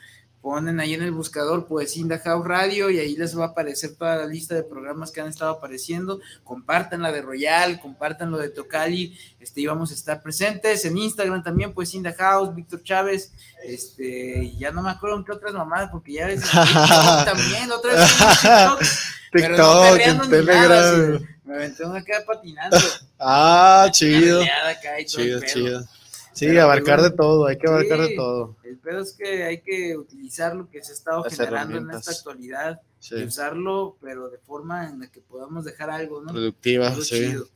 [0.43, 3.49] Ponen ahí en el buscador Poesía in the House Radio y ahí les va a
[3.49, 6.21] aparecer toda la lista de programas que han estado apareciendo.
[6.43, 11.45] Compartan la de Royal, compartan lo de Tocali, este, íbamos a estar presentes en Instagram
[11.45, 13.33] también, pues in the house, Víctor Chávez,
[13.65, 16.43] este, y ya no me acuerdo en qué otras mamadas, porque ya ves
[17.25, 18.83] también, otra vez TikTok,
[19.33, 21.15] pero no en nada, Telegram.
[21.15, 22.77] así, me aventé una acá patinando,
[23.21, 24.43] Ah, chido.
[24.43, 25.89] acá y todo Chido, chido.
[26.33, 28.11] Sí, Pero, abarcar de todo, hay que abarcar Sí.
[28.11, 28.57] de todo.
[28.65, 31.91] El pedo es que hay que utilizar lo que se ha estado Las generando en
[31.91, 33.17] esta actualidad Sí.
[33.17, 36.33] y usarlo, pero de forma en la que podamos dejar algo, ¿no?
[36.33, 37.17] Productiva, Algo sí.
[37.17, 37.47] chido.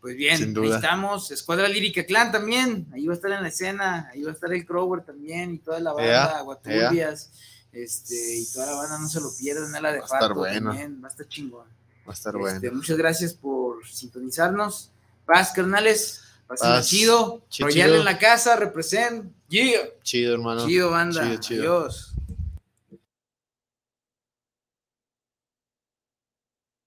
[0.00, 1.30] Pues bien, Sin ahí estamos.
[1.30, 2.86] Escuadra Lírica Clan también.
[2.92, 4.08] Ahí va a estar en la escena.
[4.12, 7.32] Ahí va a estar el Crower también y toda la banda, Ea, Aguaturbias.
[7.72, 9.74] Este, y toda la banda, no se lo pierdan.
[9.74, 10.70] A la de Va a estar Pato bueno.
[10.70, 11.00] también.
[11.02, 11.66] Va a estar chingón.
[12.06, 12.76] Va a estar Este, bueno.
[12.76, 14.92] Muchas gracias por sintonizarnos.
[15.24, 16.20] Paz, carnales.
[16.46, 17.42] Pásenla chido.
[17.48, 19.32] Chido, Royal en la casa, represent.
[19.48, 19.88] Yeah.
[20.02, 20.66] Chido, hermano.
[20.66, 21.22] Chido, banda.
[21.22, 21.62] Chido, chido.
[21.62, 22.15] Adiós.